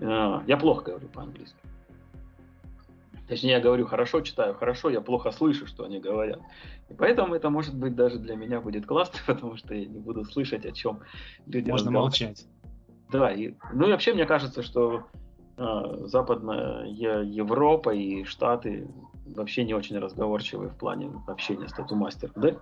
а, 0.00 0.44
я 0.46 0.56
плохо 0.56 0.84
говорю 0.84 1.08
по-английски. 1.08 1.58
Точнее, 3.26 3.50
я 3.50 3.60
говорю 3.60 3.86
хорошо, 3.86 4.20
читаю 4.20 4.54
хорошо, 4.54 4.88
я 4.88 5.00
плохо 5.00 5.32
слышу, 5.32 5.66
что 5.66 5.84
они 5.84 5.98
говорят. 5.98 6.38
И 6.88 6.94
поэтому 6.94 7.34
это, 7.34 7.50
может 7.50 7.74
быть, 7.74 7.96
даже 7.96 8.20
для 8.20 8.36
меня 8.36 8.60
будет 8.60 8.86
классно, 8.86 9.18
потому 9.26 9.56
что 9.56 9.74
я 9.74 9.84
не 9.84 9.98
буду 9.98 10.24
слышать, 10.24 10.64
о 10.64 10.70
чем 10.70 11.00
люди 11.46 11.72
Можно 11.72 11.90
молчать. 11.90 12.46
Да, 13.10 13.32
и, 13.32 13.54
ну 13.72 13.88
и 13.88 13.90
вообще 13.90 14.14
мне 14.14 14.26
кажется, 14.26 14.62
что 14.62 15.08
э, 15.12 15.18
Западная 15.58 16.86
Европа 16.86 17.90
и 17.90 18.24
Штаты 18.24 18.88
вообще 19.26 19.64
не 19.64 19.74
очень 19.74 19.98
разговорчивые 19.98 20.70
в 20.70 20.76
плане 20.76 21.10
общения 21.26 21.68
с 21.68 21.72
тату-мастером, 21.72 22.34
да? 22.36 22.56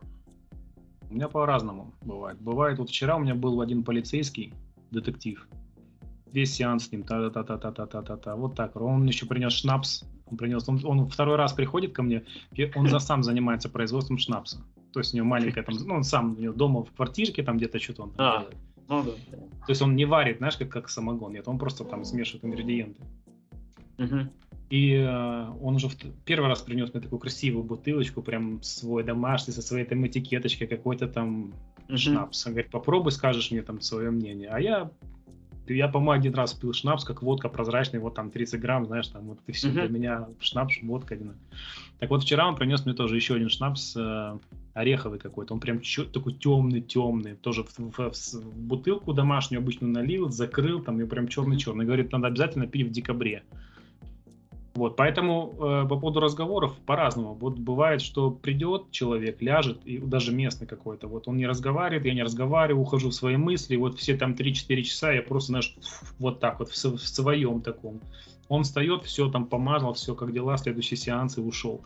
У 1.09 1.15
меня 1.15 1.29
по-разному 1.29 1.95
бывает. 2.03 2.41
Бывает, 2.41 2.79
вот 2.79 2.89
вчера 2.89 3.17
у 3.17 3.21
меня 3.21 3.35
был 3.35 3.61
один 3.61 3.85
полицейский, 3.85 4.55
детектив, 4.91 5.47
весь 6.33 6.55
сеанс 6.55 6.87
с 6.87 6.93
ним, 6.93 7.05
та-та-та-та-та-та-та-та, 7.05 8.37
вот 8.37 8.55
так. 8.57 8.77
Он 8.77 9.07
еще 9.07 9.27
принес 9.27 9.53
шнапс, 9.53 10.05
он 10.27 10.37
принес, 10.37 10.69
он, 10.69 10.81
он 10.85 11.09
второй 11.09 11.37
раз 11.37 11.53
приходит 11.53 11.93
ко 11.93 12.03
мне, 12.03 12.25
он 12.75 12.89
за 12.89 12.99
сам 12.99 13.23
занимается 13.23 13.69
производством 13.69 14.19
шнапса. 14.19 14.65
То 14.93 15.01
есть 15.01 15.15
у 15.15 15.17
него 15.17 15.27
маленькая 15.27 15.63
там, 15.63 15.77
ну, 15.85 15.95
он 15.95 16.05
сам 16.05 16.35
у 16.37 16.41
него 16.41 16.55
дома 16.55 16.83
в 16.83 16.93
квартирке 16.93 17.43
там 17.43 17.59
где-то 17.59 17.79
что-то 17.79 18.05
он 18.05 18.13
а, 18.19 18.39
делает. 18.39 18.57
Ну, 18.89 19.03
да. 19.03 19.13
То 19.31 19.71
есть 19.71 19.83
он 19.83 19.97
не 19.97 20.05
варит, 20.05 20.39
знаешь, 20.39 20.57
как, 20.57 20.69
как 20.69 20.89
самогон, 20.89 21.33
нет, 21.33 21.49
он 21.49 21.59
просто 21.59 21.85
там 21.85 22.05
смешивает 22.05 22.45
ингредиенты. 22.45 23.03
Угу. 23.99 24.29
И 24.71 24.95
э, 24.95 25.51
он 25.61 25.77
уже 25.77 25.89
в, 25.89 25.97
первый 26.25 26.49
раз 26.49 26.63
принес 26.63 26.93
мне 26.93 27.03
такую 27.03 27.19
красивую 27.21 27.65
бутылочку, 27.65 28.23
прям 28.23 28.63
свой 28.63 29.05
домашний, 29.05 29.55
со 29.55 29.63
своей 29.63 29.85
там 29.85 30.07
этикеточкой, 30.07 30.67
какой-то 30.67 31.09
там 31.09 31.55
угу. 31.89 31.97
шнапс. 31.97 32.47
Он 32.47 32.53
говорит, 32.53 32.71
попробуй, 32.71 33.13
скажешь 33.13 33.51
мне 33.51 33.63
там 33.63 33.81
свое 33.81 34.11
мнение. 34.11 34.49
А 34.51 34.61
я 34.61 34.91
я, 35.69 35.89
по-моему, 35.89 36.13
один 36.13 36.35
раз 36.35 36.55
пил 36.55 36.73
шнапс, 36.73 37.05
как 37.05 37.23
водка 37.23 37.49
прозрачный, 37.49 37.99
вот 37.99 38.15
там 38.15 38.31
30 38.31 38.61
грамм, 38.61 38.87
знаешь, 38.87 39.09
там 39.09 39.27
вот 39.27 39.41
ты 39.45 39.53
все, 39.53 39.69
uh-huh. 39.69 39.73
для 39.73 39.89
меня 39.89 40.29
шнапс, 40.39 40.77
водка 40.83 41.15
один. 41.15 41.35
Так 41.99 42.11
вот, 42.11 42.23
вчера 42.23 42.47
он 42.47 42.55
принес 42.55 42.85
мне 42.85 42.95
тоже 42.95 43.17
еще 43.17 43.35
один 43.35 43.49
шнапс, 43.49 43.97
э, 43.97 44.39
ореховый 44.77 45.19
какой-то, 45.19 45.55
он 45.55 45.61
прям 45.61 45.81
чё, 45.81 46.05
такой 46.05 46.35
темный-темный, 46.35 47.35
тоже 47.35 47.65
в, 47.65 47.79
в, 47.79 48.13
в, 48.13 48.57
бутылку 48.57 49.15
домашнюю 49.15 49.63
обычно 49.63 49.89
налил, 49.89 50.29
закрыл, 50.29 50.83
там, 50.83 51.01
и 51.01 51.07
прям 51.07 51.29
черный-черный. 51.29 51.87
Говорит, 51.87 52.13
надо 52.13 52.27
обязательно 52.27 52.67
пить 52.67 52.89
в 52.89 52.91
декабре. 52.91 53.43
Вот, 54.75 54.95
поэтому 54.97 55.55
э, 55.55 55.89
по 55.89 55.99
поводу 55.99 56.21
разговоров 56.21 56.77
по-разному. 56.85 57.33
Вот 57.33 57.59
бывает, 57.59 58.03
что 58.03 58.31
придет 58.31 58.91
человек, 58.91 59.41
ляжет, 59.41 59.81
и 59.87 59.97
даже 59.97 60.35
местный 60.35 60.67
какой-то, 60.67 61.09
вот 61.09 61.27
он 61.27 61.39
не 61.39 61.47
разговаривает, 61.47 62.05
я 62.05 62.13
не 62.13 62.23
разговариваю, 62.23 62.83
ухожу 62.83 63.09
в 63.09 63.15
свои 63.15 63.39
мысли, 63.39 63.77
вот 63.77 63.99
все 63.99 64.19
там 64.19 64.33
3-4 64.33 64.83
часа 64.83 65.13
я 65.13 65.23
просто, 65.23 65.47
знаешь, 65.47 65.75
вот 66.19 66.41
так 66.41 66.59
вот 66.59 66.69
в, 66.69 66.75
в 66.75 67.09
своем 67.09 67.63
таком. 67.63 68.03
Он 68.49 68.65
встает, 68.65 69.05
все 69.05 69.31
там 69.31 69.47
помазал, 69.47 69.95
все 69.95 70.15
как 70.15 70.35
дела, 70.35 70.59
следующий 70.59 70.97
сеанс 70.97 71.39
и 71.39 71.41
ушел. 71.41 71.83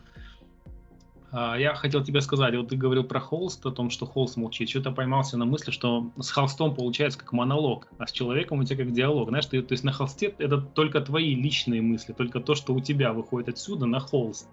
А, 1.33 1.57
я 1.57 1.75
хотел 1.75 2.03
тебе 2.03 2.21
сказать, 2.21 2.55
вот 2.57 2.69
ты 2.69 2.77
говорил 2.77 3.05
про 3.05 3.21
холст, 3.21 3.65
о 3.65 3.71
том, 3.71 3.91
что 3.91 4.07
холст 4.07 4.37
молчит. 4.37 4.69
Что-то 4.69 4.91
поймался 4.91 5.37
на 5.37 5.45
мысли, 5.45 5.71
что 5.71 6.11
с 6.19 6.31
холстом 6.31 6.75
получается 6.75 7.19
как 7.19 7.33
монолог, 7.33 7.89
а 7.99 8.07
с 8.07 8.13
человеком 8.13 8.59
у 8.59 8.65
тебя 8.65 8.85
как 8.85 8.93
диалог. 8.93 9.29
Знаешь, 9.29 9.47
ты, 9.47 9.63
то 9.63 9.73
есть 9.73 9.85
на 9.85 9.93
холсте 9.93 10.35
это 10.39 10.61
только 10.61 11.01
твои 11.01 11.35
личные 11.35 11.83
мысли, 11.83 12.13
только 12.13 12.41
то, 12.41 12.55
что 12.55 12.75
у 12.75 12.81
тебя 12.81 13.13
выходит 13.13 13.49
отсюда 13.49 13.87
на 13.87 14.01
холст. 14.01 14.49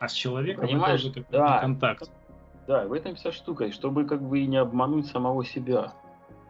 А 0.00 0.08
с 0.08 0.12
человеком 0.12 0.66
Понимаешь, 0.66 1.00
это 1.00 1.10
уже 1.10 1.22
как 1.22 1.30
да, 1.30 1.58
контакт. 1.58 2.10
Да, 2.66 2.86
в 2.86 2.92
этом 2.92 3.14
вся 3.14 3.32
штука. 3.32 3.64
И 3.64 3.72
чтобы 3.72 4.04
как 4.04 4.22
бы 4.22 4.40
и 4.40 4.46
не 4.46 4.56
обмануть 4.56 5.06
самого 5.06 5.44
себя. 5.44 5.92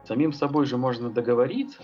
Самим 0.05 0.33
собой 0.33 0.67
же 0.67 0.77
можно 0.77 1.11
договориться. 1.11 1.83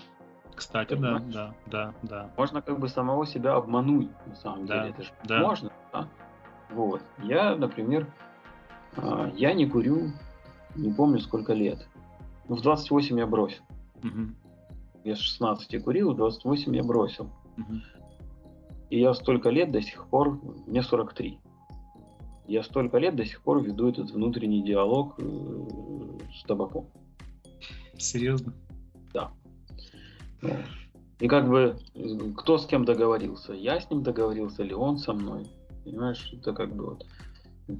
Кстати, 0.54 0.94
да, 0.94 1.18
да, 1.18 1.54
да, 1.66 1.94
да. 2.02 2.30
Можно 2.36 2.62
как 2.62 2.78
бы 2.78 2.88
самого 2.88 3.26
себя 3.26 3.54
обмануть, 3.54 4.10
на 4.26 4.36
самом 4.36 4.66
да, 4.66 4.78
деле. 4.78 4.90
Это 4.90 5.02
же 5.02 5.10
да. 5.24 5.40
можно, 5.40 5.72
да? 5.92 6.08
Вот. 6.70 7.02
Я, 7.22 7.56
например, 7.56 8.08
А, 8.96 9.30
я 9.36 9.52
не 9.54 9.66
курю, 9.66 10.12
не 10.76 10.92
помню 10.92 11.18
сколько 11.20 11.52
лет. 11.52 11.86
Ну, 12.48 12.56
в 12.56 12.62
28 12.62 13.18
я 13.18 13.26
бросил. 13.26 13.62
Угу. 14.02 14.34
Я 15.04 15.16
с 15.16 15.18
16 15.18 15.82
курил, 15.82 16.12
в 16.12 16.16
28 16.16 16.76
я 16.76 16.82
бросил. 16.82 17.30
Угу. 17.58 17.74
И 18.90 19.00
я 19.00 19.14
столько 19.14 19.50
лет 19.50 19.70
до 19.72 19.82
сих 19.82 20.06
пор, 20.06 20.40
мне 20.66 20.82
43. 20.82 21.38
Я 22.46 22.62
столько 22.62 22.98
лет 22.98 23.16
до 23.16 23.24
сих 23.24 23.42
пор 23.42 23.62
веду 23.62 23.88
этот 23.88 24.10
внутренний 24.10 24.62
диалог 24.62 25.14
э, 25.18 25.22
с 26.34 26.44
табаком. 26.44 26.88
Серьезно? 27.96 28.52
Да. 29.14 29.32
И 31.20 31.26
как 31.28 31.48
бы 31.48 31.78
кто 32.36 32.58
с 32.58 32.66
кем 32.66 32.84
договорился? 32.84 33.54
Я 33.54 33.80
с 33.80 33.90
ним 33.90 34.02
договорился 34.02 34.62
или 34.62 34.74
он 34.74 34.98
со 34.98 35.14
мной? 35.14 35.46
Понимаешь, 35.84 36.32
это 36.32 36.52
как 36.52 36.74
бы 36.74 36.86
вот 36.86 37.06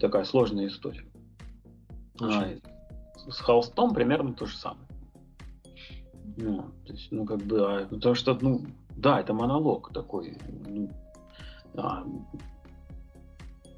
такая 0.01 0.25
сложная 0.25 0.67
история. 0.67 1.05
А, 2.21 2.49
с 3.29 3.41
холстом 3.41 3.95
примерно 3.95 4.35
то 4.35 4.47
же 4.47 4.57
самое. 4.57 4.87
Ну, 6.37 6.71
то 6.87 6.93
есть, 6.93 7.11
ну, 7.11 7.25
как 7.25 7.39
бы, 7.39 7.61
а, 7.61 7.87
потому 7.87 8.15
что, 8.15 8.37
ну, 8.41 8.63
да, 8.97 9.21
это 9.21 9.33
монолог 9.33 9.93
такой. 9.93 10.37
Ну, 10.67 10.91
а, 11.75 12.05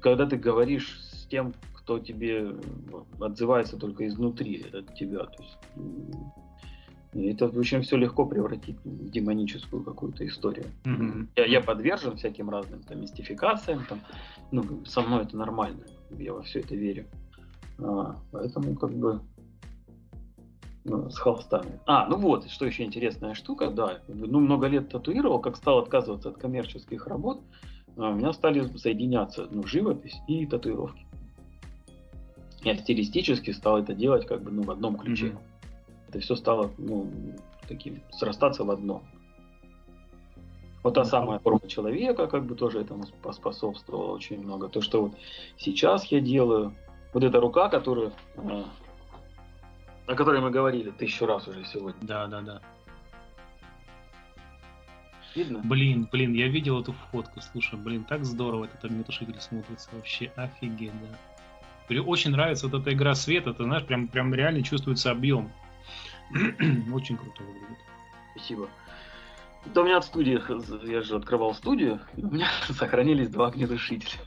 когда 0.01 0.25
ты 0.25 0.37
говоришь 0.37 0.99
с 1.01 1.27
тем, 1.27 1.53
кто 1.73 1.99
тебе 1.99 2.55
отзывается 3.19 3.77
только 3.77 4.07
изнутри 4.07 4.65
от 4.73 4.93
тебя, 4.95 5.25
то 5.25 5.43
есть 5.43 5.57
это 7.13 7.47
очень 7.47 7.81
все 7.81 7.97
легко 7.97 8.25
превратить 8.25 8.77
в 8.83 9.09
демоническую 9.09 9.83
какую-то 9.83 10.27
историю. 10.27 10.65
Mm-hmm. 10.83 11.27
Я, 11.35 11.45
я 11.45 11.61
подвержен 11.61 12.17
всяким 12.17 12.49
разным 12.49 12.83
там, 12.83 13.01
мистификациям, 13.01 13.85
там, 13.87 13.99
ну, 14.51 14.85
со 14.85 15.01
мной 15.01 15.23
это 15.23 15.37
нормально, 15.37 15.85
я 16.11 16.33
во 16.33 16.41
все 16.41 16.59
это 16.59 16.75
верю. 16.75 17.05
А, 17.79 18.15
поэтому 18.31 18.75
как 18.75 18.91
бы 18.91 19.21
ну, 20.83 21.09
с 21.09 21.17
холстами. 21.17 21.79
А, 21.85 22.07
ну 22.07 22.17
вот, 22.17 22.49
что 22.49 22.65
еще 22.65 22.83
интересная 22.83 23.33
штука, 23.33 23.69
да, 23.69 23.99
ну 24.07 24.39
много 24.39 24.67
лет 24.67 24.89
татуировал, 24.89 25.39
как 25.39 25.57
стал 25.57 25.79
отказываться 25.79 26.29
от 26.29 26.37
коммерческих 26.37 27.07
работ, 27.07 27.41
а, 27.97 28.11
у 28.11 28.15
меня 28.15 28.33
стали 28.33 28.65
соединяться 28.77 29.47
ну, 29.51 29.63
живопись 29.63 30.17
и 30.27 30.45
татуировки. 30.45 31.05
Я 32.63 32.75
стилистически 32.75 33.51
стал 33.51 33.79
это 33.79 33.93
делать 33.93 34.25
как 34.25 34.41
бы 34.41 34.51
ну, 34.51 34.63
в 34.63 34.71
одном 34.71 34.97
ключе. 34.97 35.27
Mm-hmm. 35.27 35.56
Это 36.07 36.19
все 36.19 36.35
стало 36.35 36.71
ну, 36.77 37.11
таким, 37.67 38.01
срастаться 38.11 38.63
в 38.63 38.71
одно. 38.71 39.03
Вот 40.83 40.93
та 40.93 41.03
самая 41.03 41.39
форма 41.39 41.67
человека, 41.67 42.27
как 42.27 42.45
бы 42.45 42.55
тоже 42.55 42.79
этому 42.79 43.03
поспособствовало 43.21 44.13
очень 44.13 44.39
много. 44.41 44.69
То, 44.69 44.81
что 44.81 45.01
вот 45.03 45.17
сейчас 45.57 46.05
я 46.05 46.21
делаю, 46.21 46.73
вот 47.13 47.23
эта 47.23 47.41
рука, 47.41 47.67
которую, 47.67 48.13
а, 48.37 48.65
о 50.05 50.15
которой 50.15 50.39
мы 50.39 50.49
говорили 50.49 50.91
тысячу 50.91 51.25
раз 51.25 51.47
уже 51.47 51.65
сегодня. 51.65 51.99
Да, 52.01 52.27
да, 52.27 52.41
да. 52.41 52.61
Видно? 55.35 55.59
Блин, 55.63 56.07
блин, 56.11 56.33
я 56.33 56.47
видел 56.47 56.79
эту 56.79 56.93
фотку, 57.11 57.41
слушай, 57.41 57.77
блин, 57.77 58.05
так 58.05 58.23
здорово 58.23 58.65
этот 58.65 58.85
огнетушитель 58.85 59.39
смотрится, 59.39 59.89
вообще 59.91 60.31
офигеть, 60.35 60.93
да. 61.01 62.01
Очень 62.01 62.31
нравится 62.31 62.67
вот 62.67 62.81
эта 62.81 62.93
игра 62.93 63.13
света, 63.13 63.53
ты 63.53 63.63
знаешь, 63.63 63.85
прям, 63.85 64.07
прям 64.07 64.33
реально 64.33 64.63
чувствуется 64.63 65.11
объем. 65.11 65.51
Очень 66.93 67.17
круто 67.17 67.43
выглядит. 67.43 67.77
Спасибо. 68.35 68.69
Это 69.65 69.81
у 69.81 69.83
меня 69.83 69.97
от 69.97 70.05
студии, 70.05 70.39
я 70.89 71.01
же 71.01 71.15
открывал 71.15 71.53
студию, 71.53 71.99
у 72.15 72.27
меня 72.27 72.47
сохранились 72.69 73.29
два 73.29 73.47
огнетушителя. 73.47 74.19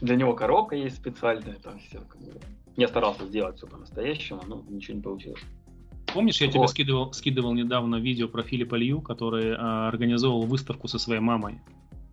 Для 0.00 0.16
него 0.16 0.34
коробка 0.34 0.76
есть 0.76 0.96
специальная, 0.96 1.54
там 1.54 1.78
все. 1.78 2.02
Я 2.76 2.88
старался 2.88 3.26
сделать 3.26 3.56
все 3.56 3.66
по-настоящему, 3.66 4.42
но 4.46 4.64
ничего 4.68 4.96
не 4.96 5.02
получилось. 5.02 5.40
Помнишь, 6.12 6.40
я 6.40 6.46
вот. 6.46 6.52
тебе 6.52 6.68
скидывал, 6.68 7.12
скидывал 7.12 7.54
недавно 7.54 7.96
видео 7.96 8.28
про 8.28 8.42
Филиппа 8.42 8.74
Лью, 8.74 9.00
который 9.00 9.54
а, 9.56 9.88
организовал 9.88 10.42
выставку 10.42 10.88
со 10.88 10.98
своей 10.98 11.20
мамой? 11.20 11.60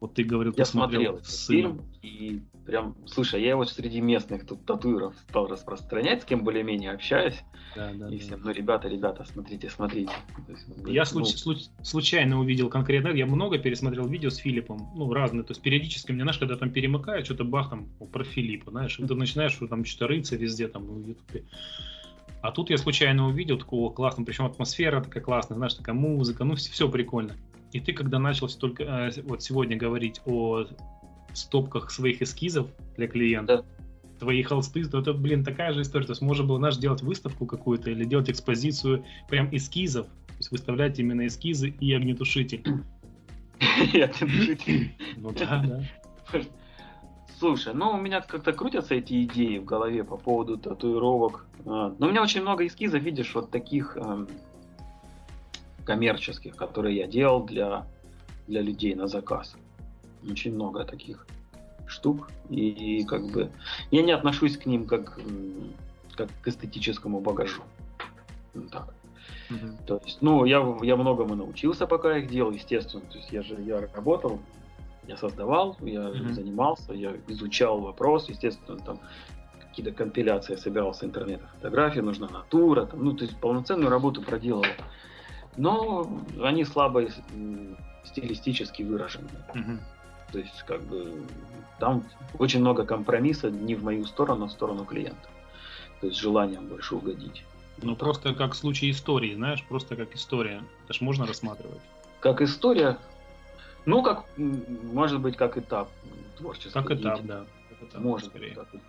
Вот 0.03 0.15
ты 0.15 0.25
говорил, 0.25 0.53
я 0.57 0.65
ты 0.65 0.69
смотрел 0.69 1.15
этот 1.15 1.33
фильм, 1.33 1.81
и 2.01 2.41
прям, 2.65 2.93
слушай, 3.05 3.41
я 3.41 3.51
его 3.51 3.63
среди 3.63 4.01
местных 4.01 4.45
тут 4.45 4.65
татуиров 4.65 5.15
стал 5.29 5.47
распространять, 5.47 6.23
с 6.23 6.25
кем 6.25 6.43
более-менее 6.43 6.91
общаюсь. 6.91 7.41
Да, 7.73 7.93
да, 7.93 8.09
и 8.09 8.17
да. 8.17 8.21
всем, 8.21 8.41
ну, 8.43 8.51
ребята, 8.51 8.89
ребята, 8.89 9.23
смотрите, 9.23 9.69
смотрите. 9.69 10.11
Есть, 10.49 10.67
я 10.87 11.03
ну... 11.03 11.23
случ- 11.23 11.37
случ- 11.37 11.69
случайно 11.83 12.37
увидел 12.37 12.67
конкретно, 12.67 13.07
я 13.15 13.25
много 13.25 13.57
пересмотрел 13.59 14.05
видео 14.05 14.29
с 14.29 14.35
Филиппом, 14.35 14.89
ну, 14.93 15.13
разные, 15.13 15.43
то 15.43 15.51
есть 15.51 15.61
периодически 15.61 16.11
мне, 16.11 16.23
знаешь, 16.23 16.37
когда 16.37 16.57
там 16.57 16.69
перемыкают, 16.69 17.25
что-то 17.25 17.45
бах, 17.45 17.69
там, 17.69 17.87
про 18.11 18.25
Филиппа, 18.25 18.71
знаешь, 18.71 18.99
и 18.99 19.07
ты 19.07 19.15
начинаешь, 19.15 19.53
что 19.53 19.67
там 19.67 19.85
что-то 19.85 20.07
рыться 20.07 20.35
везде, 20.35 20.67
там, 20.67 20.83
в 20.83 21.07
Ютубе. 21.07 21.45
А 22.41 22.51
тут 22.51 22.69
я 22.69 22.77
случайно 22.77 23.25
увидел 23.25 23.57
такого 23.57 23.89
классного, 23.89 24.25
причем 24.25 24.43
атмосфера 24.47 25.01
такая 25.01 25.23
классная, 25.23 25.55
знаешь, 25.55 25.75
такая 25.75 25.95
музыка, 25.95 26.43
ну, 26.43 26.55
все, 26.55 26.69
все 26.73 26.89
прикольно. 26.89 27.37
И 27.73 27.79
ты, 27.79 27.91
когда 27.91 28.19
начал 28.19 28.47
только 28.47 28.83
э, 28.83 29.11
вот 29.23 29.41
сегодня 29.41 29.75
говорить 29.75 30.21
о 30.25 30.65
стопках 31.33 31.89
своих 31.89 32.21
эскизов 32.21 32.67
для 32.95 33.07
клиента, 33.07 33.57
да. 33.57 34.19
твои 34.19 34.43
холсты, 34.43 34.85
то 34.85 34.99
это, 34.99 35.13
блин, 35.13 35.43
такая 35.43 35.73
же 35.73 35.81
история. 35.81 36.05
То 36.05 36.11
есть 36.11 36.21
можно 36.21 36.45
было 36.45 36.59
наш 36.59 36.77
делать 36.77 37.01
выставку 37.01 37.47
какую-то 37.47 37.89
или 37.89 38.05
делать 38.05 38.29
экспозицию 38.29 39.03
прям 39.27 39.53
эскизов, 39.53 40.05
то 40.05 40.37
есть 40.37 40.51
выставлять 40.51 40.99
именно 40.99 41.25
эскизы 41.25 41.69
и 41.69 41.93
огнетушитель. 41.93 42.63
И 43.93 44.01
огнетушитель. 44.01 44.95
Ну 45.17 45.31
да, 45.39 45.63
да. 45.65 46.41
Слушай, 47.39 47.73
ну 47.73 47.91
у 47.91 47.97
меня 47.97 48.21
как-то 48.21 48.53
крутятся 48.53 48.95
эти 48.95 49.23
идеи 49.23 49.57
в 49.57 49.65
голове 49.65 50.03
по 50.03 50.17
поводу 50.17 50.57
татуировок. 50.57 51.45
А, 51.65 51.95
но 51.97 52.07
у 52.07 52.09
меня 52.09 52.21
очень 52.21 52.41
много 52.41 52.67
эскизов, 52.67 53.01
видишь, 53.01 53.33
вот 53.33 53.51
таких 53.51 53.97
эм, 53.97 54.27
коммерческих, 55.85 56.55
которые 56.55 56.97
я 56.97 57.07
делал 57.07 57.43
для, 57.43 57.85
для 58.47 58.61
людей 58.61 58.95
на 58.95 59.07
заказ. 59.07 59.55
Очень 60.29 60.55
много 60.55 60.85
таких 60.85 61.27
штук. 61.87 62.29
И 62.49 63.05
как 63.07 63.25
бы 63.31 63.51
я 63.91 64.01
не 64.01 64.11
отношусь 64.11 64.57
к 64.57 64.65
ним 64.65 64.85
как, 64.85 65.19
как 66.15 66.29
к 66.41 66.47
эстетическому 66.47 67.19
багажу. 67.19 67.63
Так. 68.71 68.93
Mm-hmm. 69.49 69.85
То 69.85 70.01
есть, 70.05 70.21
ну, 70.21 70.45
я, 70.45 70.77
я 70.81 70.95
многому 70.95 71.35
научился, 71.35 71.87
пока 71.87 72.17
их 72.17 72.29
делал, 72.29 72.51
естественно. 72.51 73.03
То 73.09 73.17
есть 73.17 73.31
я 73.31 73.41
же 73.43 73.55
я 73.61 73.81
работал, 73.93 74.39
я 75.07 75.17
создавал, 75.17 75.77
я 75.81 76.01
mm-hmm. 76.01 76.33
занимался, 76.33 76.93
я 76.93 77.13
изучал 77.27 77.81
вопрос, 77.81 78.29
естественно, 78.29 78.79
там 78.79 78.99
какие-то 79.59 79.91
компиляции 79.91 80.55
собирал 80.55 80.93
с 80.93 81.03
интернета 81.03 81.47
фотографии, 81.55 81.99
нужна 81.99 82.29
натура, 82.29 82.85
там, 82.85 83.03
ну, 83.03 83.13
то 83.13 83.25
есть 83.25 83.37
полноценную 83.37 83.89
работу 83.89 84.21
проделал 84.21 84.63
но 85.57 86.21
они 86.41 86.65
слабо 86.65 87.07
стилистически 88.03 88.83
выражены. 88.83 89.29
Угу. 89.49 89.79
То 90.31 90.39
есть, 90.39 90.63
как 90.63 90.81
бы, 90.83 91.23
там 91.79 92.03
очень 92.39 92.59
много 92.59 92.85
компромисса 92.85 93.51
не 93.51 93.75
в 93.75 93.83
мою 93.83 94.05
сторону, 94.05 94.45
а 94.45 94.47
в 94.47 94.51
сторону 94.51 94.85
клиента. 94.85 95.29
То 96.01 96.07
есть, 96.07 96.19
желанием 96.19 96.67
больше 96.67 96.95
угодить. 96.95 97.45
Ну, 97.81 97.95
просто 97.95 98.33
как 98.33 98.53
в 98.53 98.55
случае 98.55 98.91
истории, 98.91 99.33
знаешь, 99.35 99.63
просто 99.63 99.95
как 99.95 100.15
история. 100.15 100.63
Это 100.85 100.93
ж 100.93 101.01
можно 101.01 101.25
рассматривать. 101.25 101.81
Как 102.19 102.41
история, 102.41 102.97
ну, 103.85 104.01
как, 104.01 104.25
может 104.37 105.19
быть, 105.19 105.35
как 105.35 105.57
этап 105.57 105.89
творчества. 106.37 106.81
Как 106.81 106.91
этап, 106.99 107.21
да. 107.23 107.45
Как 107.69 107.89
этап, 107.89 108.01
может 108.01 108.29
скорее. 108.29 108.53
Быть, 108.53 108.81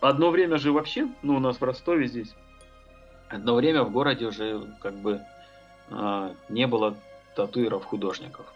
Одно 0.00 0.30
время 0.30 0.58
же 0.58 0.72
вообще, 0.72 1.08
ну, 1.22 1.36
у 1.36 1.40
нас 1.40 1.60
в 1.60 1.64
Ростове 1.64 2.06
здесь, 2.06 2.34
одно 3.28 3.54
время 3.54 3.82
в 3.82 3.90
городе 3.90 4.26
уже 4.26 4.62
как 4.80 4.94
бы 4.94 5.20
не 6.48 6.66
было 6.66 6.96
татуиров 7.36 7.84
художников. 7.84 8.46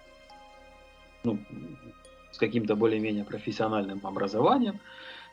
Ну, 1.25 1.39
с 2.33 2.39
каким-то 2.39 2.77
более-менее 2.77 3.25
профессиональным 3.25 4.01
образованием, 4.03 4.81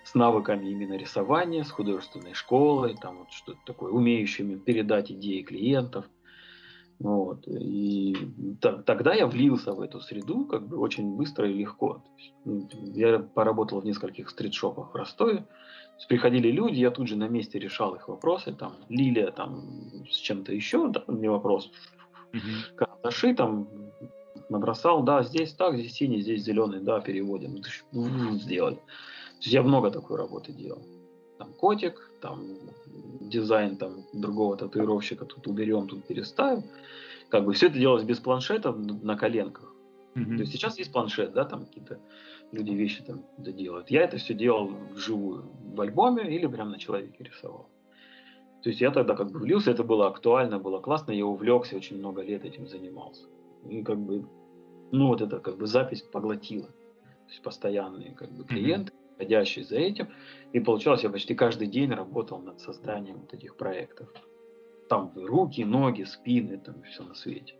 с 0.04 0.16
навыками 0.16 0.70
именно 0.70 0.96
рисования, 0.98 1.64
с 1.64 1.72
художественной 1.72 2.34
школой, 2.34 2.96
там 2.96 3.18
вот 3.18 3.32
что-то 3.32 3.60
такое, 3.66 3.92
умеющими 3.92 4.56
передать 4.56 5.12
идеи 5.12 5.42
клиентов. 5.42 6.06
Вот. 7.02 7.48
И 7.48 8.16
тогда 8.62 9.14
я 9.16 9.26
влился 9.26 9.74
в 9.74 9.82
эту 9.82 10.00
среду 10.00 10.46
как 10.46 10.68
бы 10.68 10.78
очень 10.78 11.16
быстро 11.16 11.50
и 11.50 11.54
легко. 11.54 12.04
Есть, 12.46 12.76
я 12.96 13.20
поработал 13.20 13.82
в 13.82 13.86
нескольких 13.86 14.30
стритшопах 14.30 14.94
в 14.94 14.96
Ростове, 14.96 15.48
приходили 16.08 16.52
люди, 16.52 16.76
я 16.76 16.92
тут 16.92 17.08
же 17.08 17.16
на 17.16 17.28
месте 17.28 17.58
решал 17.58 17.96
их 17.96 18.08
вопросы, 18.08 18.54
там, 18.54 18.74
Лилия 18.90 19.32
там 19.32 19.64
с 20.12 20.16
чем-то 20.18 20.54
еще, 20.54 20.90
да, 20.90 21.04
не 21.08 21.28
вопрос, 21.28 21.72
угу. 22.34 22.76
карандаши 22.76 23.34
там 23.36 23.68
набросал, 24.50 25.02
да, 25.02 25.24
здесь 25.24 25.54
так, 25.54 25.78
здесь 25.78 25.94
синий, 25.94 26.22
здесь 26.22 26.44
зеленый, 26.44 26.82
да, 26.82 27.00
переводим, 27.00 27.64
сделали. 28.40 28.80
Есть 29.40 29.54
я 29.54 29.64
много 29.64 29.90
такой 29.90 30.18
работы 30.18 30.54
делал. 30.54 30.84
Там 31.40 31.54
котик, 31.54 32.12
там 32.22 32.46
дизайн 33.32 33.78
там 33.78 34.06
другого 34.14 34.58
татуировщика, 34.58 35.26
тут 35.26 35.48
уберем, 35.48 35.88
тут 35.88 36.06
переставим. 36.06 36.64
Как 37.30 37.46
бы 37.46 37.54
все 37.54 37.68
это 37.68 37.80
делалось 37.80 38.04
без 38.04 38.20
планшета 38.20 38.72
на 38.72 39.16
коленках. 39.16 39.74
Mm-hmm. 40.16 40.36
То 40.36 40.42
есть 40.42 40.52
сейчас 40.52 40.78
есть 40.78 40.92
планшет, 40.92 41.34
да, 41.34 41.46
там 41.46 41.66
какие-то 41.66 42.00
люди 42.52 42.72
вещи 42.72 43.02
там 43.04 43.24
делают. 43.38 43.90
Я 43.90 44.04
это 44.04 44.18
все 44.18 44.34
делал 44.34 44.72
вживую, 44.94 45.46
в 45.74 45.82
альбоме 45.82 46.30
или 46.36 46.48
прям 46.48 46.70
на 46.72 46.78
человеке 46.78 47.24
рисовал. 47.24 47.70
То 48.62 48.70
есть 48.70 48.82
я 48.82 48.92
тогда 48.92 49.16
как 49.16 49.32
бы 49.32 49.40
влился, 49.40 49.72
это 49.72 49.84
было 49.84 50.08
актуально, 50.08 50.60
было 50.60 50.80
классно, 50.80 51.12
я 51.12 51.26
увлекся, 51.26 51.76
очень 51.76 51.98
много 51.98 52.22
лет 52.22 52.46
этим 52.46 52.68
занимался. 52.68 53.24
И 53.68 53.82
как 53.84 53.98
бы, 53.98 54.28
ну 54.92 55.08
вот 55.08 55.22
это 55.22 55.40
как 55.40 55.58
бы 55.58 55.66
запись 55.66 56.02
поглотила. 56.02 56.68
То 56.68 57.30
есть 57.30 57.42
постоянные 57.42 58.12
как 58.12 58.32
бы 58.32 58.44
клиенты, 58.44 58.92
ходящие 59.22 59.66
за 59.66 59.78
этим. 59.78 60.08
И 60.54 60.60
получалось, 60.60 61.04
я 61.04 61.10
почти 61.10 61.36
каждый 61.36 61.68
день 61.68 61.94
работал 61.94 62.42
над 62.42 62.60
созданием 62.60 63.20
вот 63.20 63.34
этих 63.34 63.56
проектов. 63.56 64.10
Там 64.90 65.12
руки, 65.16 65.64
ноги, 65.64 66.04
спины, 66.04 66.58
там 66.58 66.82
все 66.84 67.04
на 67.04 67.14
свете. 67.14 67.54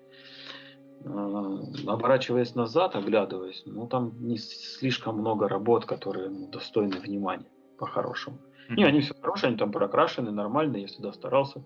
А, 1.06 1.60
оборачиваясь 1.88 2.56
назад, 2.56 2.96
оглядываясь, 2.96 3.64
ну 3.66 3.88
там 3.88 4.12
не 4.20 4.38
слишком 4.38 5.18
много 5.18 5.48
работ, 5.48 5.86
которые 5.86 6.30
ну, 6.30 6.48
достойны 6.48 7.00
внимания 7.00 7.52
по-хорошему. 7.78 8.38
Mm-hmm. 8.38 8.76
Не, 8.76 8.84
они 8.86 9.00
все 9.02 9.14
хорошие, 9.22 9.50
они 9.50 9.58
там 9.58 9.72
прокрашены, 9.72 10.32
нормально, 10.32 10.78
я 10.78 10.88
всегда 10.88 11.14
старался. 11.14 11.64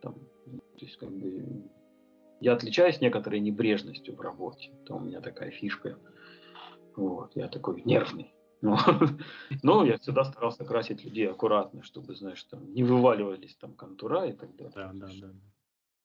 Там, 0.00 0.14
то 0.14 0.84
есть, 0.84 0.96
как 0.96 1.10
бы, 1.10 1.64
я 2.40 2.52
отличаюсь 2.52 3.00
некоторой 3.00 3.40
небрежностью 3.40 4.14
в 4.16 4.20
работе. 4.20 4.70
Это 4.82 4.94
у 4.94 5.00
меня 5.00 5.20
такая 5.20 5.50
фишка. 5.50 5.96
Вот, 6.96 7.32
я 7.34 7.48
такой 7.48 7.82
нервный. 7.84 8.34
Но, 8.62 8.78
но 9.62 9.84
я 9.84 9.98
всегда 9.98 10.24
старался 10.24 10.64
красить 10.64 11.04
людей 11.04 11.30
аккуратно, 11.30 11.82
чтобы, 11.82 12.14
знаешь, 12.14 12.42
там 12.44 12.72
не 12.72 12.82
вываливались 12.82 13.56
там 13.56 13.74
контура 13.74 14.26
и 14.26 14.32
так 14.32 14.54
далее. 14.56 14.72
Да, 14.74 14.92
да, 14.92 15.06
да. 15.20 15.28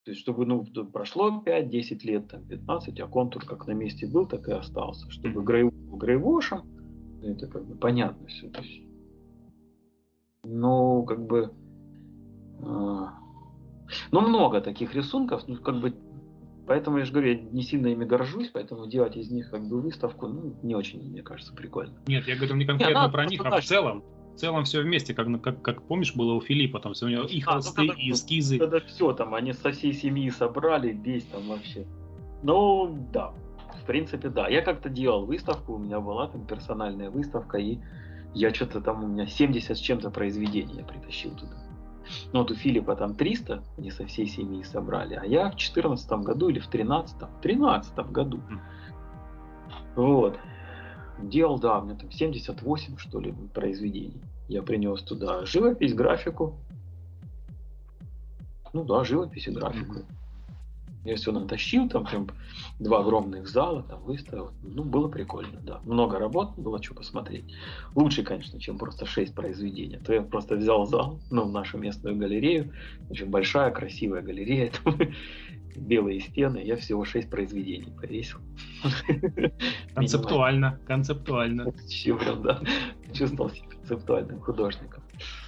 То 0.05 0.11
есть, 0.11 0.21
чтобы 0.21 0.45
ну, 0.45 0.65
прошло 0.91 1.43
5-10 1.45 1.99
лет, 2.03 2.27
там, 2.29 2.43
15, 2.45 2.99
а 2.99 3.07
контур 3.07 3.45
как 3.45 3.67
на 3.67 3.73
месте 3.73 4.07
был, 4.07 4.27
так 4.27 4.47
и 4.47 4.51
остался. 4.51 5.09
Чтобы 5.11 5.43
грей, 5.43 5.69
грейвошем, 5.71 6.67
это 7.21 7.47
как 7.47 7.65
бы 7.65 7.75
понятно 7.75 8.27
все. 8.27 8.49
То 8.49 8.61
есть, 8.61 8.81
ну, 10.43 11.03
как 11.03 11.25
бы... 11.25 11.53
Э, 12.59 13.05
ну, 14.11 14.21
много 14.21 14.61
таких 14.61 14.95
рисунков, 14.95 15.47
ну, 15.47 15.57
как 15.57 15.79
бы... 15.79 15.93
Поэтому 16.69 16.99
я 16.99 17.05
же 17.05 17.11
говорю, 17.11 17.29
я 17.29 17.39
не 17.39 17.63
сильно 17.63 17.87
ими 17.87 18.05
горжусь, 18.05 18.51
поэтому 18.53 18.85
делать 18.85 19.17
из 19.17 19.31
них 19.31 19.49
как 19.49 19.67
бы 19.67 19.81
выставку, 19.81 20.27
ну, 20.27 20.55
не 20.61 20.75
очень, 20.75 21.01
мне 21.01 21.23
кажется, 21.23 21.51
прикольно. 21.51 21.95
Нет, 22.05 22.27
я 22.27 22.35
говорю 22.35 22.57
не 22.57 22.65
конкретно 22.65 23.05
Нет, 23.05 23.11
про 23.11 23.25
них, 23.25 23.41
а 23.43 23.59
в 23.59 23.65
целом. 23.65 24.03
В 24.35 24.39
целом 24.39 24.65
все 24.65 24.81
вместе, 24.81 25.15
как, 25.15 25.41
как, 25.41 25.63
как 25.63 25.81
помнишь, 25.87 26.13
было 26.15 26.33
у 26.33 26.41
Филиппа, 26.41 26.79
там 26.79 26.93
все 26.93 27.07
у 27.07 27.09
него 27.09 27.23
и 27.23 27.41
а, 27.41 27.53
холсты, 27.53 27.85
ну, 27.85 27.93
и 27.93 28.11
эскизы. 28.11 28.57
Это 28.59 28.81
все 28.81 29.13
там, 29.13 29.33
они 29.33 29.53
со 29.53 29.71
всей 29.71 29.93
семьи 29.93 30.29
собрали, 30.29 30.89
весь 30.89 31.23
там 31.23 31.41
вообще. 31.47 31.87
Ну, 32.43 32.95
да, 33.11 33.33
в 33.81 33.87
принципе, 33.87 34.29
да. 34.29 34.47
Я 34.47 34.61
как-то 34.61 34.89
делал 34.89 35.25
выставку, 35.25 35.73
у 35.73 35.79
меня 35.79 35.99
была 35.99 36.27
там 36.27 36.45
персональная 36.45 37.09
выставка, 37.09 37.57
и 37.57 37.79
я 38.35 38.53
что-то 38.53 38.79
там, 38.79 39.03
у 39.03 39.07
меня 39.07 39.25
70 39.25 39.75
с 39.75 39.79
чем-то 39.79 40.11
произведений 40.11 40.75
я 40.77 40.83
притащил 40.83 41.31
туда. 41.31 41.55
Ну 42.33 42.39
вот 42.39 42.51
у 42.51 42.55
Филиппа 42.55 42.95
там 42.95 43.15
300, 43.15 43.63
они 43.77 43.91
со 43.91 44.05
всей 44.05 44.27
семьи 44.27 44.63
собрали, 44.63 45.15
а 45.15 45.25
я 45.25 45.49
в 45.51 45.55
14 45.55 46.11
году 46.23 46.49
или 46.49 46.59
в 46.59 46.67
13 46.67 47.21
в 47.21 47.41
13 47.41 48.11
году. 48.11 48.39
Вот. 49.95 50.37
Делал, 51.21 51.59
да, 51.59 51.79
у 51.79 51.85
меня 51.85 51.95
там 51.95 52.11
78, 52.11 52.97
что 52.97 53.19
ли, 53.19 53.33
произведений. 53.53 54.21
Я 54.47 54.63
принес 54.63 55.01
туда 55.03 55.45
живопись, 55.45 55.93
графику. 55.93 56.55
Ну 58.73 58.83
да, 58.83 59.03
живопись 59.03 59.47
и 59.47 59.51
графику. 59.51 59.99
Mm-hmm. 59.99 60.18
Я 61.05 61.15
все 61.15 61.31
натащил, 61.31 61.87
там 61.87 62.05
прям 62.05 62.27
два 62.79 62.99
огромных 62.99 63.47
зала, 63.47 63.83
там 63.83 64.03
выставил. 64.03 64.51
Ну, 64.61 64.83
было 64.83 65.07
прикольно, 65.07 65.59
да. 65.61 65.79
Много 65.85 66.19
работ, 66.19 66.57
было 66.57 66.83
что 66.83 66.93
посмотреть. 66.93 67.45
Лучше, 67.95 68.23
конечно, 68.23 68.59
чем 68.59 68.77
просто 68.77 69.05
шесть 69.05 69.33
произведений. 69.33 69.95
А 69.95 70.03
то 70.03 70.13
я 70.13 70.21
просто 70.21 70.55
взял 70.55 70.85
зал, 70.85 71.19
ну, 71.31 71.49
нашу 71.49 71.77
местную 71.77 72.17
галерею. 72.17 72.73
Очень 73.09 73.27
большая, 73.27 73.71
красивая 73.71 74.21
галерея. 74.21 74.71
Там, 74.83 74.97
белые 75.77 76.19
стены. 76.19 76.57
Я 76.57 76.75
всего 76.75 77.05
шесть 77.05 77.29
произведений 77.29 77.91
повесил. 77.91 78.39
Концептуально, 79.95 80.79
концептуально. 80.85 81.73
Чего, 81.87 82.35
да. 82.35 82.59
Чувствовал 83.13 83.51
себя 83.51 83.69
концептуальным 83.69 84.41
художником. 84.41 85.01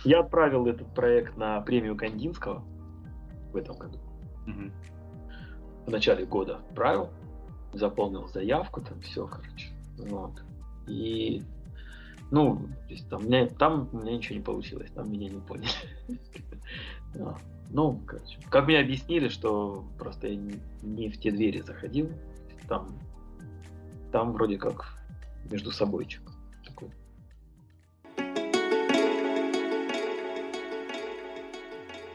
Я 0.05 0.21
отправил 0.21 0.67
этот 0.67 0.93
проект 0.95 1.35
на 1.35 1.59
премию 1.61 1.97
Кандинского 1.97 2.63
в 3.51 3.57
этом 3.57 3.77
году. 3.77 3.99
Угу 4.47 4.71
в 5.85 5.91
начале 5.91 6.25
года 6.25 6.57
отправил, 6.57 7.09
заполнил 7.73 8.27
заявку, 8.27 8.81
там 8.81 8.99
все, 9.01 9.27
короче. 9.27 9.69
Вот. 9.97 10.41
И 10.87 11.43
ну, 12.31 12.55
то 12.87 12.93
есть 12.93 13.09
там, 13.09 13.23
мне, 13.23 13.47
там 13.47 13.89
у 13.91 13.97
меня 13.97 14.13
ничего 14.13 14.35
не 14.35 14.43
получилось, 14.43 14.89
там 14.95 15.11
меня 15.11 15.29
не 15.29 15.39
поняли. 15.39 15.69
Ну, 17.73 18.01
короче, 18.05 18.37
как 18.49 18.67
мне 18.67 18.79
объяснили, 18.79 19.29
что 19.29 19.85
просто 19.97 20.27
я 20.27 20.35
не, 20.81 21.09
в 21.09 21.17
те 21.17 21.31
двери 21.31 21.61
заходил, 21.61 22.09
там, 22.67 22.99
там 24.11 24.33
вроде 24.33 24.57
как 24.57 24.97
между 25.49 25.71
собойчик. 25.71 26.21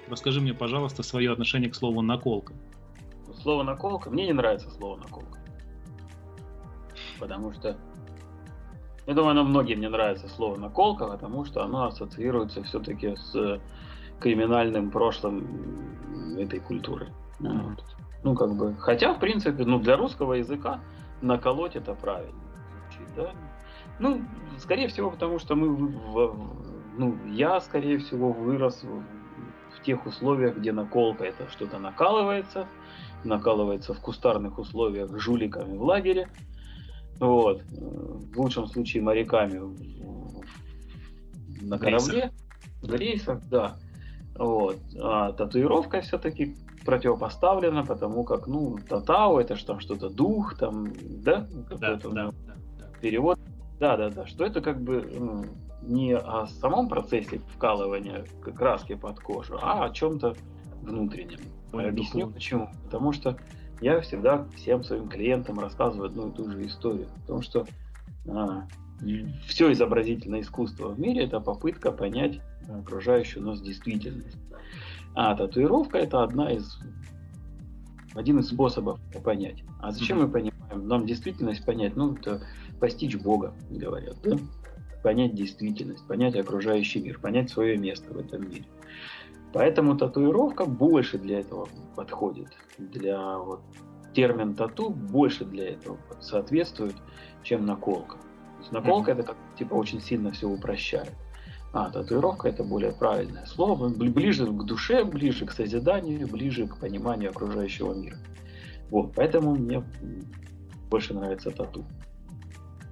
Расскажи 0.08 0.40
мне, 0.40 0.54
пожалуйста, 0.54 1.02
свое 1.02 1.32
отношение 1.32 1.70
к 1.70 1.74
слову 1.74 2.02
наколка. 2.02 2.52
Слово 3.46 3.62
наколка, 3.62 4.10
мне 4.10 4.26
не 4.26 4.32
нравится 4.32 4.68
слово 4.70 4.96
наколка. 4.96 5.38
Потому 7.20 7.52
что, 7.52 7.76
я 9.06 9.14
думаю, 9.14 9.30
оно 9.30 9.44
многим 9.44 9.78
не 9.78 9.88
нравится 9.88 10.26
слово 10.26 10.56
наколка, 10.56 11.06
потому 11.06 11.44
что 11.44 11.62
оно 11.62 11.84
ассоциируется 11.84 12.64
все-таки 12.64 13.14
с 13.14 13.60
криминальным 14.18 14.90
прошлым 14.90 16.36
этой 16.36 16.58
культуры. 16.58 17.12
Mm-hmm. 17.38 17.62
Вот. 17.62 17.84
Ну, 18.24 18.34
как 18.34 18.56
бы, 18.56 18.74
хотя, 18.80 19.14
в 19.14 19.20
принципе, 19.20 19.64
ну, 19.64 19.78
для 19.78 19.96
русского 19.96 20.32
языка 20.32 20.80
наколоть 21.22 21.76
это 21.76 21.94
правильно 21.94 22.42
звучит, 22.82 23.14
да? 23.14 23.30
Ну, 24.00 24.22
скорее 24.58 24.88
всего, 24.88 25.08
потому 25.12 25.38
что 25.38 25.54
мы, 25.54 25.68
в, 25.68 26.36
ну, 26.98 27.16
я, 27.26 27.60
скорее 27.60 27.98
всего, 27.98 28.32
вырос 28.32 28.82
в, 28.82 29.04
в 29.76 29.82
тех 29.82 30.04
условиях, 30.04 30.56
где 30.56 30.72
наколка 30.72 31.22
это 31.22 31.48
что-то 31.48 31.78
накалывается, 31.78 32.66
накалывается 33.26 33.94
в 33.94 34.00
кустарных 34.00 34.58
условиях 34.58 35.16
жуликами 35.18 35.76
в 35.76 35.82
лагере. 35.82 36.28
Вот. 37.18 37.62
В 37.70 38.38
лучшем 38.38 38.66
случае 38.66 39.02
моряками 39.02 39.60
на 41.62 41.78
корабле, 41.78 42.32
в 42.82 42.94
рейсах, 42.94 43.40
да. 43.48 43.76
Вот. 44.38 44.78
А 45.00 45.32
татуировка 45.32 46.00
все-таки 46.00 46.56
противопоставлена, 46.84 47.84
потому 47.84 48.24
как, 48.24 48.46
ну, 48.46 48.78
татау 48.78 49.38
это 49.38 49.56
же 49.56 49.66
там 49.66 49.80
что-то 49.80 50.08
дух, 50.08 50.56
там, 50.56 50.86
да, 51.02 51.46
какой-то 51.68 52.10
да, 52.10 52.10
да, 52.10 52.30
да, 52.30 52.32
да. 52.78 52.86
перевод. 53.00 53.38
Да, 53.80 53.96
да, 53.96 54.08
да, 54.08 54.26
что 54.26 54.44
это 54.44 54.62
как 54.62 54.80
бы 54.80 55.06
ну, 55.18 55.44
не 55.82 56.16
о 56.16 56.46
самом 56.46 56.88
процессе 56.88 57.40
вкалывания 57.54 58.24
краски 58.54 58.94
под 58.94 59.20
кожу, 59.20 59.58
а 59.60 59.84
о 59.84 59.90
чем-то 59.90 60.34
внутреннем. 60.86 61.40
Я 61.72 61.88
объясню 61.88 62.30
почему. 62.30 62.70
Потому 62.84 63.12
что 63.12 63.36
я 63.80 64.00
всегда 64.00 64.46
всем 64.56 64.84
своим 64.84 65.08
клиентам 65.08 65.58
рассказываю 65.58 66.08
одну 66.08 66.30
и 66.30 66.34
ту 66.34 66.50
же 66.50 66.66
историю. 66.66 67.08
Потому 67.22 67.42
что 67.42 67.66
а, 68.28 68.66
все 69.46 69.72
изобразительное 69.72 70.40
искусство 70.40 70.88
в 70.88 71.00
мире 71.00 71.24
это 71.24 71.40
попытка 71.40 71.92
понять 71.92 72.40
окружающую 72.68 73.44
нас 73.44 73.60
действительность. 73.60 74.38
А 75.14 75.34
татуировка 75.34 75.98
это 75.98 76.22
одна 76.22 76.52
из 76.52 76.78
один 78.14 78.38
из 78.38 78.48
способов 78.48 78.98
понять. 79.22 79.62
А 79.80 79.92
зачем 79.92 80.18
мы 80.18 80.28
понимаем? 80.28 80.88
Нам 80.88 81.06
действительность 81.06 81.64
понять, 81.64 81.96
ну, 81.96 82.14
это 82.14 82.42
постичь 82.80 83.16
Бога, 83.16 83.54
говорят, 83.70 84.16
да? 84.22 84.38
Понять 85.02 85.34
действительность, 85.34 86.06
понять 86.06 86.34
окружающий 86.34 87.00
мир, 87.00 87.18
понять 87.18 87.50
свое 87.50 87.76
место 87.76 88.12
в 88.12 88.18
этом 88.18 88.48
мире. 88.48 88.64
Поэтому 89.52 89.96
татуировка 89.96 90.64
больше 90.64 91.18
для 91.18 91.40
этого 91.40 91.68
подходит. 91.94 92.48
Для 92.78 93.38
вот, 93.38 93.60
термин 94.12 94.54
тату 94.54 94.90
больше 94.90 95.44
для 95.44 95.70
этого 95.70 95.98
соответствует, 96.20 96.96
чем 97.42 97.64
наколка. 97.64 98.16
То 98.16 98.60
есть 98.60 98.72
наколка 98.72 99.10
mm-hmm. 99.10 99.14
это 99.14 99.22
как 99.22 99.36
типа 99.58 99.74
очень 99.74 100.00
сильно 100.00 100.30
все 100.30 100.48
упрощает. 100.48 101.12
А 101.72 101.90
татуировка 101.90 102.48
это 102.48 102.64
более 102.64 102.92
правильное 102.92 103.44
слово, 103.46 103.88
ближе 103.88 104.46
к 104.46 104.64
душе, 104.64 105.04
ближе 105.04 105.44
к 105.44 105.52
созиданию, 105.52 106.26
ближе 106.26 106.66
к 106.66 106.78
пониманию 106.78 107.30
окружающего 107.30 107.92
мира. 107.92 108.16
Вот, 108.90 109.12
поэтому 109.14 109.54
мне 109.54 109.84
больше 110.88 111.12
нравится 111.12 111.50
тату. 111.50 111.84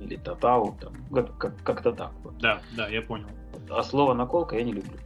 Или 0.00 0.16
татау, 0.16 0.76
там, 0.80 0.92
как- 1.38 1.62
как-то 1.62 1.92
так. 1.92 2.12
Вот. 2.22 2.36
Да, 2.38 2.60
да, 2.76 2.88
я 2.88 3.00
понял. 3.00 3.28
А 3.70 3.82
слово 3.82 4.12
наколка 4.12 4.56
я 4.56 4.64
не 4.64 4.72
люблю 4.72 4.98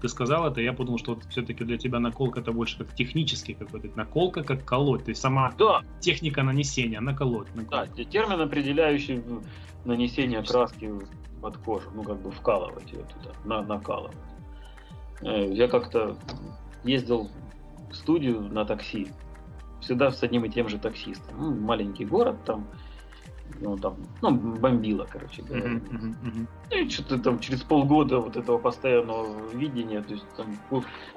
ты 0.00 0.08
сказал 0.08 0.46
это, 0.46 0.60
я 0.60 0.72
подумал, 0.72 0.98
что 0.98 1.14
вот 1.14 1.24
все-таки 1.24 1.64
для 1.64 1.76
тебя 1.76 2.00
наколка 2.00 2.40
это 2.40 2.52
больше 2.52 2.78
как 2.78 2.94
технический 2.94 3.54
какой-то. 3.54 3.88
Наколка 3.96 4.42
как 4.42 4.64
колоть, 4.64 5.04
то 5.04 5.10
есть 5.10 5.20
сама 5.20 5.52
да. 5.58 5.82
техника 6.00 6.42
нанесения, 6.42 7.00
наколоть. 7.00 7.54
наколоть. 7.54 7.90
Да, 7.96 8.04
термин, 8.04 8.40
определяющий 8.40 9.22
нанесение 9.84 10.42
краски 10.42 10.92
под 11.40 11.56
кожу, 11.58 11.90
ну, 11.94 12.02
как 12.02 12.20
бы 12.20 12.30
вкалывать 12.30 12.90
ее 12.92 13.04
туда, 13.04 13.34
на, 13.44 13.62
накалывать. 13.62 14.16
Э, 15.22 15.50
я 15.52 15.68
как-то 15.68 16.16
ездил 16.84 17.28
в 17.90 17.94
студию 17.94 18.42
на 18.42 18.64
такси, 18.64 19.08
всегда 19.80 20.10
с 20.10 20.22
одним 20.22 20.44
и 20.44 20.48
тем 20.48 20.68
же 20.68 20.78
таксистом. 20.78 21.36
Ну, 21.38 21.54
маленький 21.54 22.04
город 22.04 22.36
там, 22.44 22.66
ну, 23.60 23.76
там, 23.76 23.96
ну, 24.22 24.30
бомбило, 24.30 25.06
короче 25.10 25.42
говоря. 25.42 25.66
Uh-huh, 25.66 26.16
uh-huh. 26.22 26.46
Ну, 26.70 26.76
и 26.76 26.88
что-то 26.88 27.18
там 27.18 27.40
через 27.40 27.62
полгода 27.62 28.18
вот 28.18 28.36
этого 28.36 28.58
постоянного 28.58 29.48
видения, 29.50 30.02
то 30.02 30.12
есть 30.12 30.26
там 30.36 30.58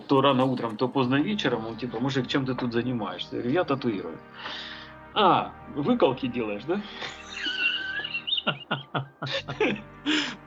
то 0.07 0.21
рано 0.21 0.45
утром, 0.45 0.77
то 0.77 0.87
поздно 0.87 1.15
вечером, 1.15 1.67
он 1.67 1.77
типа, 1.77 1.99
мужик, 1.99 2.27
чем 2.27 2.45
ты 2.45 2.55
тут 2.55 2.73
занимаешься? 2.73 3.35
Я 3.35 3.41
говорю, 3.41 3.53
я 3.53 3.63
татуирую. 3.63 4.17
А, 5.13 5.53
выколки 5.75 6.27
делаешь, 6.27 6.63
да? 6.67 6.81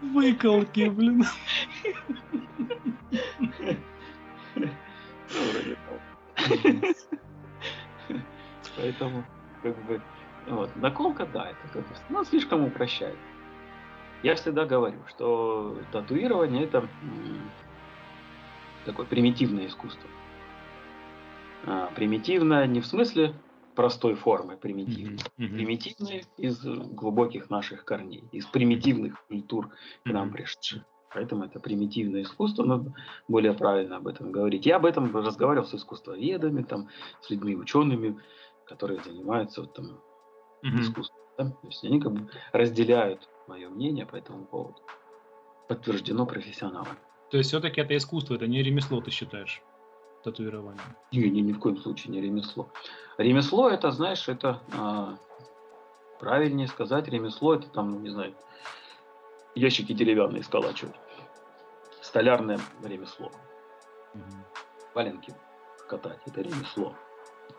Выколки, 0.02 0.88
блин. 0.88 1.24
Поэтому, 8.76 9.24
как 9.62 9.84
бы, 9.86 10.02
вот, 10.48 10.74
наколка, 10.76 11.26
да, 11.26 11.50
это 11.50 11.72
как 11.72 11.82
бы, 11.82 11.94
ну, 12.08 12.24
слишком 12.24 12.64
упрощает. 12.64 13.16
Я 14.22 14.34
всегда 14.34 14.64
говорю, 14.64 14.98
что 15.08 15.76
татуирование 15.92 16.64
это 16.64 16.88
такое 18.84 19.06
примитивное 19.06 19.66
искусство. 19.66 20.08
А, 21.66 21.90
примитивное 21.94 22.66
не 22.66 22.80
в 22.80 22.86
смысле 22.86 23.34
простой 23.74 24.14
формы 24.14 24.56
примитивной, 24.56 25.18
mm-hmm. 25.18 25.48
Примитивные 25.54 26.24
из 26.38 26.64
глубоких 26.64 27.50
наших 27.50 27.84
корней, 27.84 28.24
из 28.32 28.46
примитивных 28.46 29.22
культур 29.26 29.70
к 30.04 30.08
нам 30.08 30.32
пришедших. 30.32 30.82
Поэтому 31.12 31.44
это 31.44 31.60
примитивное 31.60 32.22
искусство, 32.22 32.64
но 32.64 32.86
более 33.28 33.54
правильно 33.54 33.96
об 33.96 34.06
этом 34.06 34.32
говорить. 34.32 34.66
Я 34.66 34.76
об 34.76 34.86
этом 34.86 35.14
разговаривал 35.16 35.66
с 35.66 35.74
искусствоведами, 35.74 36.62
там, 36.62 36.88
с 37.20 37.30
людьми 37.30 37.54
учеными, 37.54 38.18
которые 38.66 39.00
занимаются 39.02 39.62
вот, 39.62 39.74
там, 39.74 40.00
mm-hmm. 40.66 40.80
искусством. 40.82 41.20
Да? 41.38 41.44
То 41.44 41.66
есть 41.66 41.84
они 41.84 42.00
как 42.00 42.12
бы 42.12 42.30
разделяют 42.52 43.28
мое 43.46 43.68
мнение 43.68 44.06
по 44.06 44.16
этому 44.16 44.44
поводу. 44.44 44.80
Подтверждено 45.68 46.26
профессионалами. 46.26 46.96
То 47.30 47.38
есть 47.38 47.50
все-таки 47.50 47.80
это 47.80 47.96
искусство, 47.96 48.34
это 48.34 48.46
не 48.46 48.62
ремесло, 48.62 49.00
ты 49.00 49.10
считаешь? 49.10 49.62
Татуирование. 50.22 50.82
Не, 51.12 51.28
не, 51.30 51.40
ни 51.40 51.52
в 51.52 51.58
коем 51.58 51.76
случае 51.76 52.12
не 52.12 52.20
ремесло. 52.20 52.68
Ремесло 53.18 53.68
это, 53.68 53.90
знаешь, 53.90 54.28
это 54.28 54.60
а, 54.76 55.16
правильнее 56.18 56.68
сказать, 56.68 57.08
ремесло 57.08 57.54
это 57.54 57.68
там, 57.68 58.02
не 58.02 58.10
знаю, 58.10 58.34
ящики 59.54 59.92
деревянные 59.92 60.42
сколачивать. 60.42 60.94
Столярное 62.00 62.60
ремесло. 62.82 63.30
Угу. 64.14 64.22
Валенки 64.94 65.34
катать, 65.88 66.20
это 66.26 66.40
ремесло. 66.40 66.94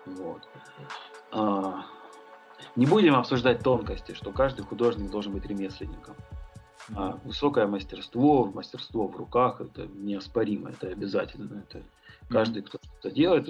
Вот. 0.06 0.48
А, 1.32 1.86
не 2.76 2.86
будем 2.86 3.16
обсуждать 3.16 3.64
тонкости, 3.64 4.14
что 4.14 4.32
каждый 4.32 4.64
художник 4.64 5.10
должен 5.10 5.34
быть 5.34 5.46
ремесленником. 5.46 6.16
А 6.96 7.20
высокое 7.26 7.68
мастерство, 7.68 8.46
мастерство 8.46 9.08
в 9.08 9.18
руках, 9.18 9.60
это 9.62 9.88
неоспоримо, 9.88 10.70
это 10.70 10.88
обязательно. 10.88 11.64
Это 11.68 11.84
каждый, 12.30 12.64
кто 12.64 12.80
что-то 12.82 13.12
делает, 13.12 13.50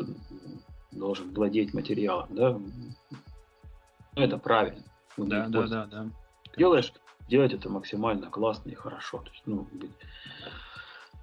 должен 0.92 1.34
владеть 1.34 1.74
материалом, 1.74 2.28
да. 2.32 2.60
Ну, 4.16 4.24
это 4.24 4.38
правильно. 4.38 4.84
Да, 5.18 5.48
да, 5.48 5.68
да, 5.68 5.86
да. 5.86 6.10
Делаешь, 6.58 6.92
делать 7.30 7.54
это 7.54 7.70
максимально 7.70 8.30
классно 8.30 8.70
и 8.70 8.76
хорошо. 8.76 9.20
То 9.20 9.32
есть, 9.32 9.44
ну, 9.46 9.68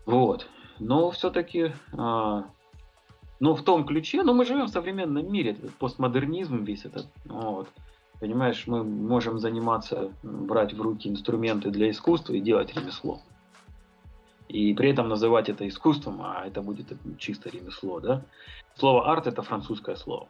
вот. 0.07 0.47
Но 0.79 1.11
все-таки, 1.11 1.73
а, 1.93 2.45
ну, 3.41 3.55
в 3.55 3.63
том 3.63 3.85
ключе, 3.85 4.23
но 4.23 4.33
мы 4.33 4.45
живем 4.45 4.67
в 4.67 4.71
современном 4.71 5.31
мире, 5.31 5.53
этот 5.53 5.75
постмодернизм 5.75 6.65
весь 6.65 6.85
этот, 6.85 7.07
вот. 7.25 7.69
Понимаешь, 8.21 8.67
мы 8.67 8.85
можем 8.85 9.39
заниматься, 9.39 10.13
брать 10.23 10.73
в 10.73 10.81
руки 10.81 11.09
инструменты 11.09 11.71
для 11.71 11.91
искусства 11.91 12.35
и 12.35 12.41
делать 12.41 12.75
ремесло. 12.75 13.21
И 14.49 14.73
при 14.73 14.91
этом 14.91 15.09
называть 15.09 15.49
это 15.49 15.67
искусством, 15.67 16.23
а 16.23 16.47
это 16.47 16.63
будет 16.63 16.93
чисто 17.19 17.51
ремесло, 17.51 18.01
да? 18.01 18.23
Слово 18.77 19.11
арт 19.11 19.27
это 19.27 19.43
французское 19.43 19.97
слово. 19.97 20.29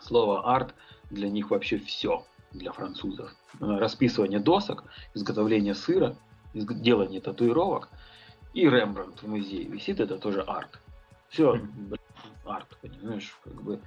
Слово 0.00 0.54
арт 0.54 0.74
для 1.10 1.30
них 1.30 1.50
вообще 1.50 1.78
все 1.78 2.24
для 2.52 2.72
французов. 2.72 3.34
Расписывание 3.58 4.38
досок, 4.38 4.84
изготовление 5.14 5.74
сыра, 5.74 6.14
делание 6.54 7.20
татуировок 7.20 7.88
и 8.54 8.68
Рембрандт 8.68 9.22
в 9.22 9.28
музее 9.28 9.64
висит, 9.64 10.00
это 10.00 10.18
тоже 10.18 10.42
арт. 10.42 10.80
Все, 11.28 11.60
арт, 12.44 12.78
понимаешь, 12.80 13.36
как 13.44 13.62
бы. 13.62 13.80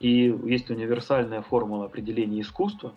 И 0.00 0.34
есть 0.44 0.70
универсальная 0.70 1.42
формула 1.42 1.86
определения 1.86 2.40
искусства, 2.40 2.94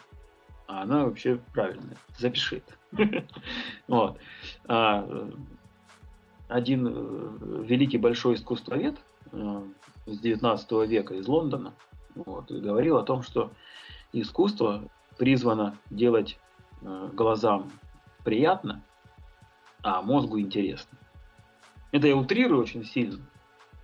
а 0.68 0.84
она 0.84 1.06
вообще 1.06 1.40
правильная. 1.54 1.98
Запиши 2.18 2.62
это. 2.92 3.26
Вот. 3.88 4.18
А, 4.68 5.30
один 6.48 6.88
э, 6.88 7.64
великий 7.64 7.98
большой 7.98 8.36
искусствовед 8.36 9.00
э, 9.32 9.62
с 10.06 10.20
19 10.20 10.72
века 10.90 11.14
из 11.16 11.28
Лондона 11.28 11.74
вот, 12.16 12.52
говорил 12.52 12.98
о 12.98 13.04
том, 13.04 13.24
что 13.24 13.52
искусство 14.12 14.84
призвано 15.18 15.78
делать 15.90 16.38
э, 16.82 17.10
глазам 17.14 17.72
приятно, 18.26 18.84
а 19.82 20.02
мозгу 20.02 20.40
интересно. 20.40 20.98
Это 21.92 22.08
я 22.08 22.16
утрирую 22.16 22.62
очень 22.62 22.86
сильно, 22.86 23.26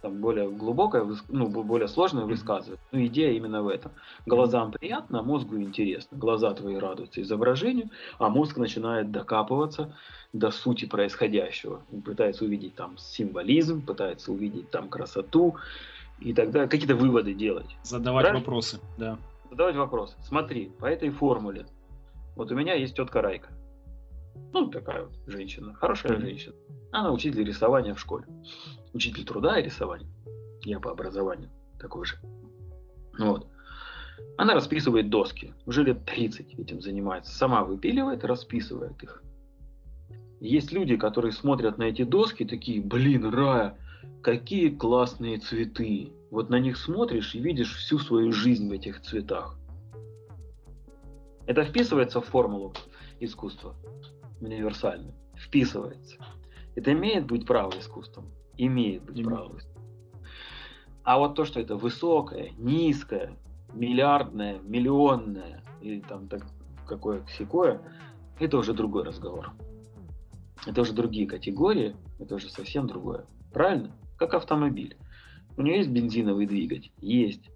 там 0.01 0.21
более 0.21 0.49
глубокое, 0.49 1.07
ну, 1.29 1.47
более 1.47 1.87
сложное 1.87 2.25
высказывание. 2.25 2.79
Но 2.91 3.05
идея 3.05 3.31
именно 3.31 3.61
в 3.61 3.67
этом. 3.67 3.91
Глазам 4.25 4.71
приятно, 4.71 5.19
а 5.19 5.23
мозгу 5.23 5.57
интересно. 5.57 6.17
Глаза 6.17 6.53
твои 6.53 6.77
радуются 6.77 7.21
изображению, 7.21 7.89
а 8.19 8.29
мозг 8.29 8.57
начинает 8.57 9.11
докапываться 9.11 9.95
до 10.33 10.51
сути 10.51 10.85
происходящего. 10.85 11.81
Он 11.91 12.01
пытается 12.01 12.45
увидеть 12.45 12.75
там 12.75 12.97
символизм, 12.97 13.85
пытается 13.85 14.31
увидеть 14.31 14.69
там 14.69 14.89
красоту 14.89 15.55
и 16.19 16.33
тогда 16.33 16.67
какие-то 16.67 16.95
выводы 16.95 17.33
делать. 17.33 17.75
Задавать 17.83 18.23
Правильно? 18.23 18.39
вопросы, 18.39 18.79
да. 18.97 19.17
Задавать 19.49 19.75
вопросы. 19.75 20.15
Смотри, 20.23 20.69
по 20.79 20.85
этой 20.85 21.09
формуле. 21.09 21.65
Вот 22.35 22.51
у 22.51 22.55
меня 22.55 22.73
есть 22.73 22.95
тетка 22.95 23.21
Райка. 23.21 23.49
Ну, 24.53 24.69
такая 24.69 25.05
вот 25.05 25.13
женщина, 25.27 25.73
хорошая 25.73 26.19
женщина. 26.19 26.55
Она 26.91 27.11
учитель 27.11 27.43
рисования 27.43 27.93
в 27.93 27.99
школе 27.99 28.25
учитель 28.97 29.25
труда 29.25 29.59
и 29.59 29.63
рисования. 29.63 30.09
Я 30.63 30.79
по 30.79 30.91
образованию 30.91 31.49
такой 31.79 32.05
же. 32.05 32.17
Вот. 33.17 33.47
Она 34.37 34.53
расписывает 34.53 35.09
доски. 35.09 35.53
Уже 35.65 35.83
лет 35.83 36.05
30 36.05 36.59
этим 36.59 36.81
занимается. 36.81 37.35
Сама 37.35 37.63
выпиливает 37.63 38.25
расписывает 38.25 39.01
их. 39.01 39.23
Есть 40.39 40.71
люди, 40.71 40.97
которые 40.97 41.31
смотрят 41.31 41.77
на 41.77 41.83
эти 41.83 42.03
доски, 42.03 42.45
такие, 42.45 42.81
блин, 42.81 43.25
Рая, 43.33 43.77
какие 44.21 44.69
классные 44.69 45.37
цветы. 45.37 46.11
Вот 46.29 46.49
на 46.49 46.59
них 46.59 46.77
смотришь 46.77 47.33
и 47.33 47.39
видишь 47.39 47.75
всю 47.75 47.97
свою 47.99 48.31
жизнь 48.31 48.69
в 48.69 48.71
этих 48.71 49.01
цветах. 49.01 49.55
Это 51.45 51.63
вписывается 51.63 52.19
в 52.19 52.25
формулу 52.25 52.73
искусства 53.19 53.75
универсально. 54.41 55.13
Вписывается. 55.35 56.17
Это 56.75 56.93
имеет 56.93 57.25
быть 57.25 57.45
право 57.45 57.77
искусством 57.77 58.31
имеет 58.57 59.03
быть 59.03 59.23
право. 59.23 59.57
А 61.03 61.17
вот 61.19 61.35
то, 61.35 61.45
что 61.45 61.59
это 61.59 61.75
высокое, 61.75 62.51
низкое, 62.57 63.37
миллиардное, 63.73 64.59
миллионное 64.59 65.63
или 65.81 66.01
там 66.01 66.27
так 66.27 66.45
какое 66.85 67.25
секое, 67.37 67.81
это 68.39 68.57
уже 68.57 68.73
другой 68.73 69.03
разговор. 69.03 69.51
Это 70.65 70.81
уже 70.81 70.93
другие 70.93 71.27
категории, 71.27 71.95
это 72.19 72.35
уже 72.35 72.49
совсем 72.49 72.87
другое. 72.87 73.25
Правильно? 73.53 73.91
Как 74.17 74.33
автомобиль. 74.33 74.97
У 75.55 75.61
него 75.61 75.77
есть 75.77 75.89
бензиновый 75.89 76.45
двигатель? 76.45 76.91
Есть. 76.99 77.49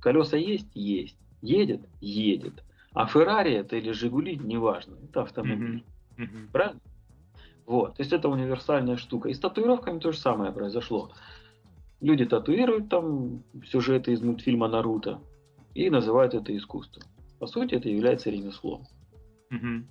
Колеса 0.00 0.36
есть? 0.36 0.68
Есть. 0.74 1.16
Едет? 1.40 1.88
Едет. 2.00 2.62
А 2.92 3.06
Феррари 3.06 3.54
это 3.54 3.76
или 3.76 3.92
Жигули, 3.92 4.36
неважно, 4.36 4.96
это 5.04 5.22
автомобиль. 5.22 5.78
Mm-hmm. 5.78 5.97
Mm-hmm. 6.18 6.50
Правильно? 6.52 6.80
Вот, 7.66 7.96
то 7.96 8.02
есть 8.02 8.12
это 8.12 8.28
универсальная 8.28 8.96
штука. 8.96 9.28
И 9.28 9.34
с 9.34 9.38
татуировками 9.38 9.98
то 9.98 10.12
же 10.12 10.18
самое 10.18 10.52
произошло. 10.52 11.12
Люди 12.00 12.24
татуируют 12.24 12.88
там 12.88 13.42
сюжеты 13.66 14.12
из 14.12 14.22
мультфильма 14.22 14.68
Наруто 14.68 15.20
и 15.74 15.90
называют 15.90 16.34
это 16.34 16.56
искусством. 16.56 17.04
По 17.38 17.46
сути, 17.46 17.74
это 17.74 17.88
является 17.88 18.30
ремеслом. 18.30 18.86
Угу. 19.50 19.84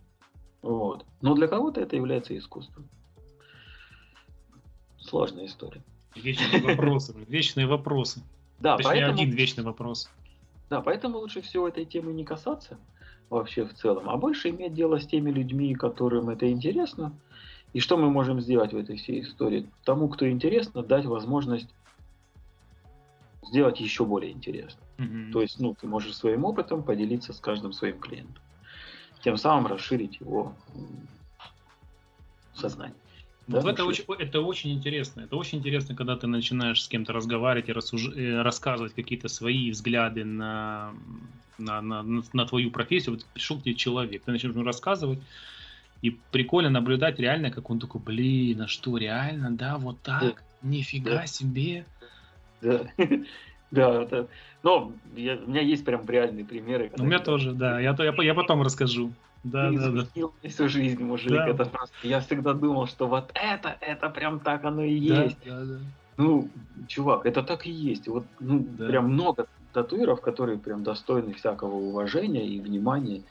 Вот. 0.63 1.05
Но 1.21 1.36
для 1.36 1.47
кого-то 1.47 1.82
это 1.82 1.95
является 1.95 2.38
искусством. 2.38 2.89
Сложная 4.97 5.45
история. 5.45 5.84
Вечные 6.15 6.61
вопросы. 6.61 7.15
Вечные 7.28 7.67
вопросы. 7.67 8.23
Да, 8.59 8.78
Точнее, 8.78 8.91
поэтому... 8.91 9.13
один 9.13 9.30
вечный 9.32 9.63
вопрос. 9.63 10.09
Да, 10.69 10.82
поэтому 10.82 11.19
лучше 11.19 11.41
всего 11.41 11.67
этой 11.67 11.86
темы 11.86 12.11
не 12.11 12.25
касаться. 12.25 12.78
Вообще 13.30 13.65
в 13.65 13.73
целом, 13.73 14.09
а 14.09 14.17
больше 14.17 14.49
иметь 14.49 14.73
дело 14.73 14.99
с 14.99 15.07
теми 15.07 15.32
людьми, 15.32 15.75
которым 15.75 16.30
это 16.30 16.49
интересно. 16.49 17.13
И 17.73 17.80
что 17.80 17.97
мы 17.97 18.09
можем 18.09 18.39
сделать 18.39 18.73
в 18.73 18.78
этой 18.78 18.97
всей 18.97 19.21
истории? 19.21 19.69
Тому, 19.84 20.07
кто 20.07 20.30
интересно, 20.30 20.84
дать 20.84 21.05
возможность 21.05 21.69
сделать 23.43 23.80
еще 23.80 24.05
более 24.05 24.32
интересно. 24.32 24.82
Mm-hmm. 24.97 25.32
То 25.32 25.41
есть, 25.41 25.59
ну, 25.59 25.75
ты 25.80 25.88
можешь 25.88 26.15
своим 26.15 26.45
опытом 26.45 26.84
поделиться 26.84 27.34
с 27.34 27.39
каждым 27.39 27.73
своим 27.73 27.99
клиентом. 27.99 28.41
Тем 29.21 29.38
самым 29.38 29.67
расширить 29.67 30.19
его 30.19 30.53
сознание. 32.53 32.95
Вот 33.47 33.63
да, 33.63 33.71
это, 33.71 33.85
очень, 33.85 34.03
это 34.19 34.41
очень 34.41 34.73
интересно. 34.73 35.21
Это 35.21 35.37
очень 35.37 35.59
интересно, 35.59 35.95
когда 35.95 36.17
ты 36.17 36.27
начинаешь 36.27 36.83
с 36.83 36.87
кем-то 36.87 37.13
разговаривать 37.13 37.69
и 37.69 37.71
рассуж... 37.71 38.09
Э, 38.13 38.41
рассказывать 38.41 38.93
какие-то 38.93 39.29
свои 39.29 39.71
взгляды 39.71 40.25
на, 40.25 40.93
на, 41.57 41.81
на, 41.81 42.03
на 42.03 42.45
твою 42.45 42.71
профессию. 42.71 43.15
Вот 43.15 43.25
пришел 43.33 43.57
к 43.57 43.63
тебе 43.63 43.75
человек, 43.75 44.23
ты 44.23 44.31
начинаешь 44.31 44.55
ему 44.55 44.65
рассказывать, 44.65 45.19
и 46.01 46.11
прикольно 46.31 46.69
наблюдать 46.69 47.19
реально, 47.19 47.49
как 47.49 47.69
он 47.69 47.79
такой, 47.79 48.01
блин, 48.01 48.61
а 48.61 48.67
что, 48.67 48.97
реально, 48.97 49.51
да, 49.51 49.77
вот 49.77 50.01
так, 50.01 50.21
да. 50.21 50.67
нифига 50.67 51.15
да. 51.15 51.27
себе. 51.27 51.85
Да, 52.61 52.87
да, 53.72 54.03
это, 54.03 54.28
но 54.63 54.91
я, 55.15 55.36
у 55.36 55.49
меня 55.49 55.61
есть 55.61 55.84
прям 55.86 56.07
реальные 56.07 56.45
примеры. 56.45 56.91
У 56.97 57.03
меня 57.03 57.20
тоже, 57.20 57.53
да, 57.53 57.80
я, 57.80 57.95
я, 57.97 58.13
я 58.24 58.34
потом 58.34 58.61
расскажу. 58.61 59.11
Да, 59.43 59.72
да, 59.72 59.91
да. 59.91 60.49
всю 60.49 60.68
жизнь, 60.68 61.01
мужик. 61.03 61.32
Да. 61.32 61.47
Это 61.47 61.65
просто. 61.65 61.95
Я 62.03 62.20
всегда 62.20 62.53
думал, 62.53 62.88
что 62.88 63.07
вот 63.07 63.32
это, 63.34 63.78
это 63.82 64.09
прям 64.09 64.39
так 64.39 64.65
оно 64.65 64.84
и 64.84 64.93
есть. 64.93 65.38
Да, 65.45 65.59
да, 65.59 65.65
да. 65.65 65.80
Ну, 66.18 66.49
чувак, 66.88 67.26
это 67.26 67.43
так 67.43 67.68
и 67.68 67.72
есть. 67.72 68.07
Вот, 68.07 68.26
ну, 68.39 68.65
да. 68.78 68.88
прям 68.88 69.13
много 69.13 69.47
татуиров, 69.74 70.22
которые 70.22 70.57
прям 70.57 70.84
достойны 70.84 71.34
всякого 71.34 71.76
уважения 71.76 72.47
и 72.47 72.59
внимания 72.59 73.22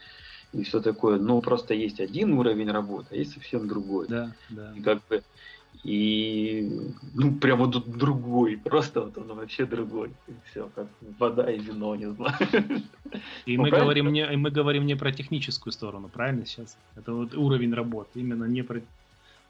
и 0.53 0.63
все 0.63 0.81
такое. 0.81 1.19
Но 1.19 1.41
просто 1.41 1.75
есть 1.75 2.01
один 2.01 2.35
уровень 2.35 2.71
работы, 2.71 3.09
а 3.11 3.17
есть 3.17 3.35
совсем 3.35 3.67
другой. 3.67 4.07
Да, 4.09 4.33
да. 4.49 4.73
И 4.77 4.81
как 4.81 5.01
бы 5.09 5.23
и 5.85 6.71
ну 7.15 7.35
прямо 7.35 7.71
тут 7.71 7.89
другой, 7.89 8.57
просто 8.57 9.03
вот 9.03 9.19
он 9.19 9.35
вообще 9.35 9.67
другой. 9.67 10.11
И 10.29 10.33
все, 10.51 10.69
как 10.75 10.87
вода 11.19 11.51
и 11.51 11.59
вино, 11.59 11.95
не 11.97 12.11
знаю. 12.11 12.37
И 13.47 13.57
ну, 13.57 13.65
мы 13.65 13.71
говорим 13.71 14.13
не, 14.13 14.33
и 14.33 14.37
мы 14.37 14.51
говорим 14.51 14.87
не 14.87 14.97
про 14.97 15.13
техническую 15.13 15.73
сторону, 15.73 16.09
правильно 16.09 16.45
сейчас? 16.47 16.77
Это 16.97 17.13
вот 17.13 17.35
уровень 17.35 17.73
работы, 17.73 18.21
именно 18.21 18.45
не 18.45 18.63
про. 18.63 18.81
То 18.81 18.85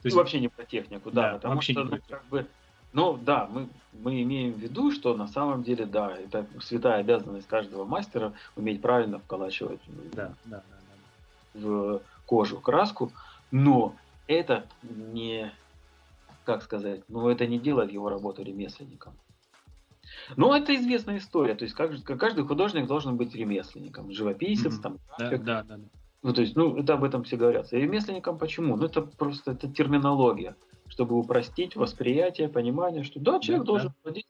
есть... 0.05 0.16
вообще 0.16 0.41
не 0.41 0.49
про 0.49 0.64
технику, 0.64 1.11
да, 1.11 1.33
да 1.33 1.35
потому 1.35 1.55
вообще 1.55 1.72
что 1.72 1.85
ну, 1.85 1.99
как 2.09 2.24
бы 2.29 2.47
ну 2.93 3.18
да, 3.20 3.47
мы, 3.53 3.68
мы 3.93 4.22
имеем 4.22 4.55
в 4.55 4.59
виду, 4.59 4.91
что 4.91 5.14
на 5.14 5.29
самом 5.29 5.62
деле, 5.62 5.85
да, 5.85 6.16
это 6.16 6.47
святая 6.61 7.01
обязанность 7.01 7.47
каждого 7.47 7.85
мастера 7.85 8.33
уметь 8.57 8.81
правильно 8.81 9.18
вколачивать 9.18 9.81
да, 10.14 10.33
да, 10.47 10.62
да, 10.62 10.62
да. 11.55 11.61
в 11.61 12.01
кожу 12.24 12.59
краску, 12.59 13.12
но 13.51 13.95
это 14.27 14.64
не 14.83 15.53
как 16.47 16.62
сказать, 16.62 17.03
ну 17.09 17.28
это 17.28 17.47
не 17.47 17.59
делает 17.59 17.92
его 17.92 18.09
работу 18.09 18.42
ремесленником. 18.42 19.14
Ну, 20.36 20.53
это 20.53 20.74
известная 20.76 21.18
история. 21.18 21.55
То 21.55 21.64
есть 21.64 21.74
каждый, 21.74 22.16
каждый 22.16 22.47
художник 22.47 22.86
должен 22.86 23.16
быть 23.16 23.34
ремесленником, 23.34 24.11
живописец, 24.12 24.78
mm-hmm. 24.78 24.82
там. 24.82 24.99
Да, 25.18 25.36
да, 25.36 25.62
да. 25.64 25.80
Ну, 26.22 26.32
то 26.32 26.40
есть, 26.40 26.57
ну, 26.57 26.76
это 26.76 26.94
об 26.94 27.05
этом 27.05 27.24
все 27.24 27.36
говорят. 27.36 27.72
И 27.72 27.76
ремесленником 27.76 28.38
почему? 28.38 28.76
Ну, 28.76 28.86
это 28.86 29.03
просто 29.03 29.53
это 29.53 29.68
терминология, 29.68 30.57
чтобы 30.88 31.18
упростить 31.18 31.76
восприятие, 31.76 32.49
понимание, 32.49 33.03
что 33.03 33.20
да, 33.20 33.40
человек 33.40 33.64
да, 33.64 33.66
должен 33.66 33.88
да. 33.88 33.94
владеть 34.05 34.26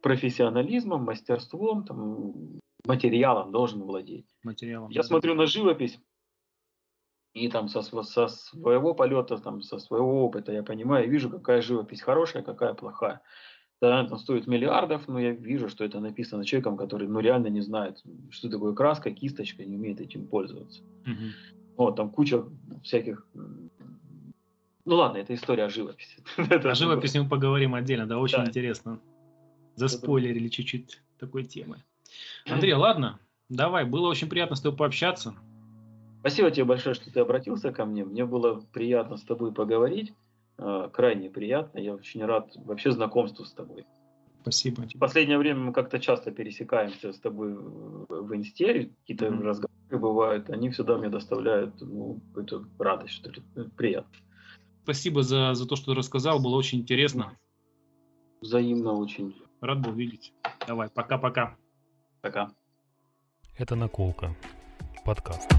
профессионализмом, 0.00 1.04
мастерством, 1.04 1.84
там, 1.84 2.34
материалом 2.86 3.52
должен 3.52 3.82
владеть. 3.82 4.26
Материалом. 4.42 4.90
Я 4.90 5.02
да, 5.02 5.08
смотрю 5.08 5.34
на 5.34 5.46
живопись, 5.46 6.00
и 7.38 7.48
там 7.48 7.68
со, 7.68 7.82
со 7.82 8.28
своего 8.28 8.94
полета, 8.94 9.38
там, 9.38 9.62
со 9.62 9.78
своего 9.78 10.24
опыта 10.24 10.52
я 10.52 10.62
понимаю, 10.62 11.08
вижу, 11.08 11.30
какая 11.30 11.62
живопись 11.62 12.02
хорошая, 12.02 12.42
какая 12.42 12.74
плохая. 12.74 13.20
Да, 13.80 14.00
она 14.00 14.18
стоит 14.18 14.48
миллиардов, 14.48 15.06
но 15.06 15.20
я 15.20 15.30
вижу, 15.30 15.68
что 15.68 15.84
это 15.84 16.00
написано 16.00 16.44
человеком, 16.44 16.76
который 16.76 17.06
ну, 17.06 17.20
реально 17.20 17.46
не 17.46 17.60
знает, 17.60 18.02
что 18.30 18.48
такое 18.48 18.74
краска, 18.74 19.12
кисточка, 19.12 19.64
не 19.64 19.76
умеет 19.76 20.00
этим 20.00 20.26
пользоваться. 20.26 20.82
Угу. 21.06 21.76
Вот, 21.76 21.96
там 21.96 22.10
куча 22.10 22.44
всяких... 22.82 23.24
Ну 24.84 24.94
ладно, 24.96 25.18
это 25.18 25.32
история 25.34 25.64
о 25.64 25.68
живописи. 25.68 26.18
О 26.36 26.74
живописи 26.74 27.18
мы 27.18 27.28
поговорим 27.28 27.74
отдельно, 27.74 28.06
да, 28.06 28.18
очень 28.18 28.38
да. 28.38 28.46
интересно. 28.46 29.00
Заспойлерили 29.76 30.48
чуть-чуть 30.48 31.00
такой 31.18 31.44
темы. 31.44 31.84
Андрей, 32.46 32.72
ладно, 32.72 33.20
давай, 33.48 33.84
было 33.84 34.08
очень 34.08 34.28
приятно 34.28 34.56
с 34.56 34.60
тобой 34.60 34.76
пообщаться. 34.76 35.34
Спасибо 36.20 36.50
тебе 36.50 36.64
большое, 36.64 36.94
что 36.94 37.12
ты 37.12 37.20
обратился 37.20 37.72
ко 37.72 37.84
мне. 37.84 38.04
Мне 38.04 38.24
было 38.24 38.60
приятно 38.72 39.16
с 39.16 39.22
тобой 39.22 39.52
поговорить. 39.52 40.12
А, 40.56 40.88
крайне 40.88 41.30
приятно. 41.30 41.78
Я 41.78 41.94
очень 41.94 42.24
рад 42.24 42.50
вообще 42.56 42.90
знакомству 42.90 43.44
с 43.44 43.52
тобой. 43.52 43.86
Спасибо. 44.42 44.82
В 44.82 44.98
последнее 44.98 45.38
время 45.38 45.60
мы 45.60 45.72
как-то 45.72 45.98
часто 45.98 46.30
пересекаемся 46.30 47.12
с 47.12 47.18
тобой 47.18 47.54
в 47.54 48.34
инсте, 48.34 48.90
какие-то 49.00 49.26
mm-hmm. 49.26 49.42
разговоры 49.42 49.72
бывают, 49.90 50.50
они 50.50 50.70
всегда 50.70 50.96
мне 50.96 51.08
доставляют 51.08 51.80
ну, 51.80 52.20
какую-то 52.28 52.64
радость, 52.78 53.14
что 53.14 53.30
ли, 53.30 53.42
приятно. 53.76 54.16
Спасибо 54.84 55.22
за, 55.22 55.54
за 55.54 55.68
то, 55.68 55.76
что 55.76 55.92
ты 55.92 55.98
рассказал, 55.98 56.40
было 56.40 56.56
очень 56.56 56.80
интересно. 56.80 57.36
Взаимно 58.40 58.92
очень. 58.92 59.34
Рад 59.60 59.80
был 59.80 59.92
видеть. 59.92 60.32
Давай, 60.66 60.88
пока-пока. 60.88 61.56
Пока. 62.22 62.50
Это 63.58 63.74
«Наколка». 63.74 64.34
Подкаст. 65.04 65.50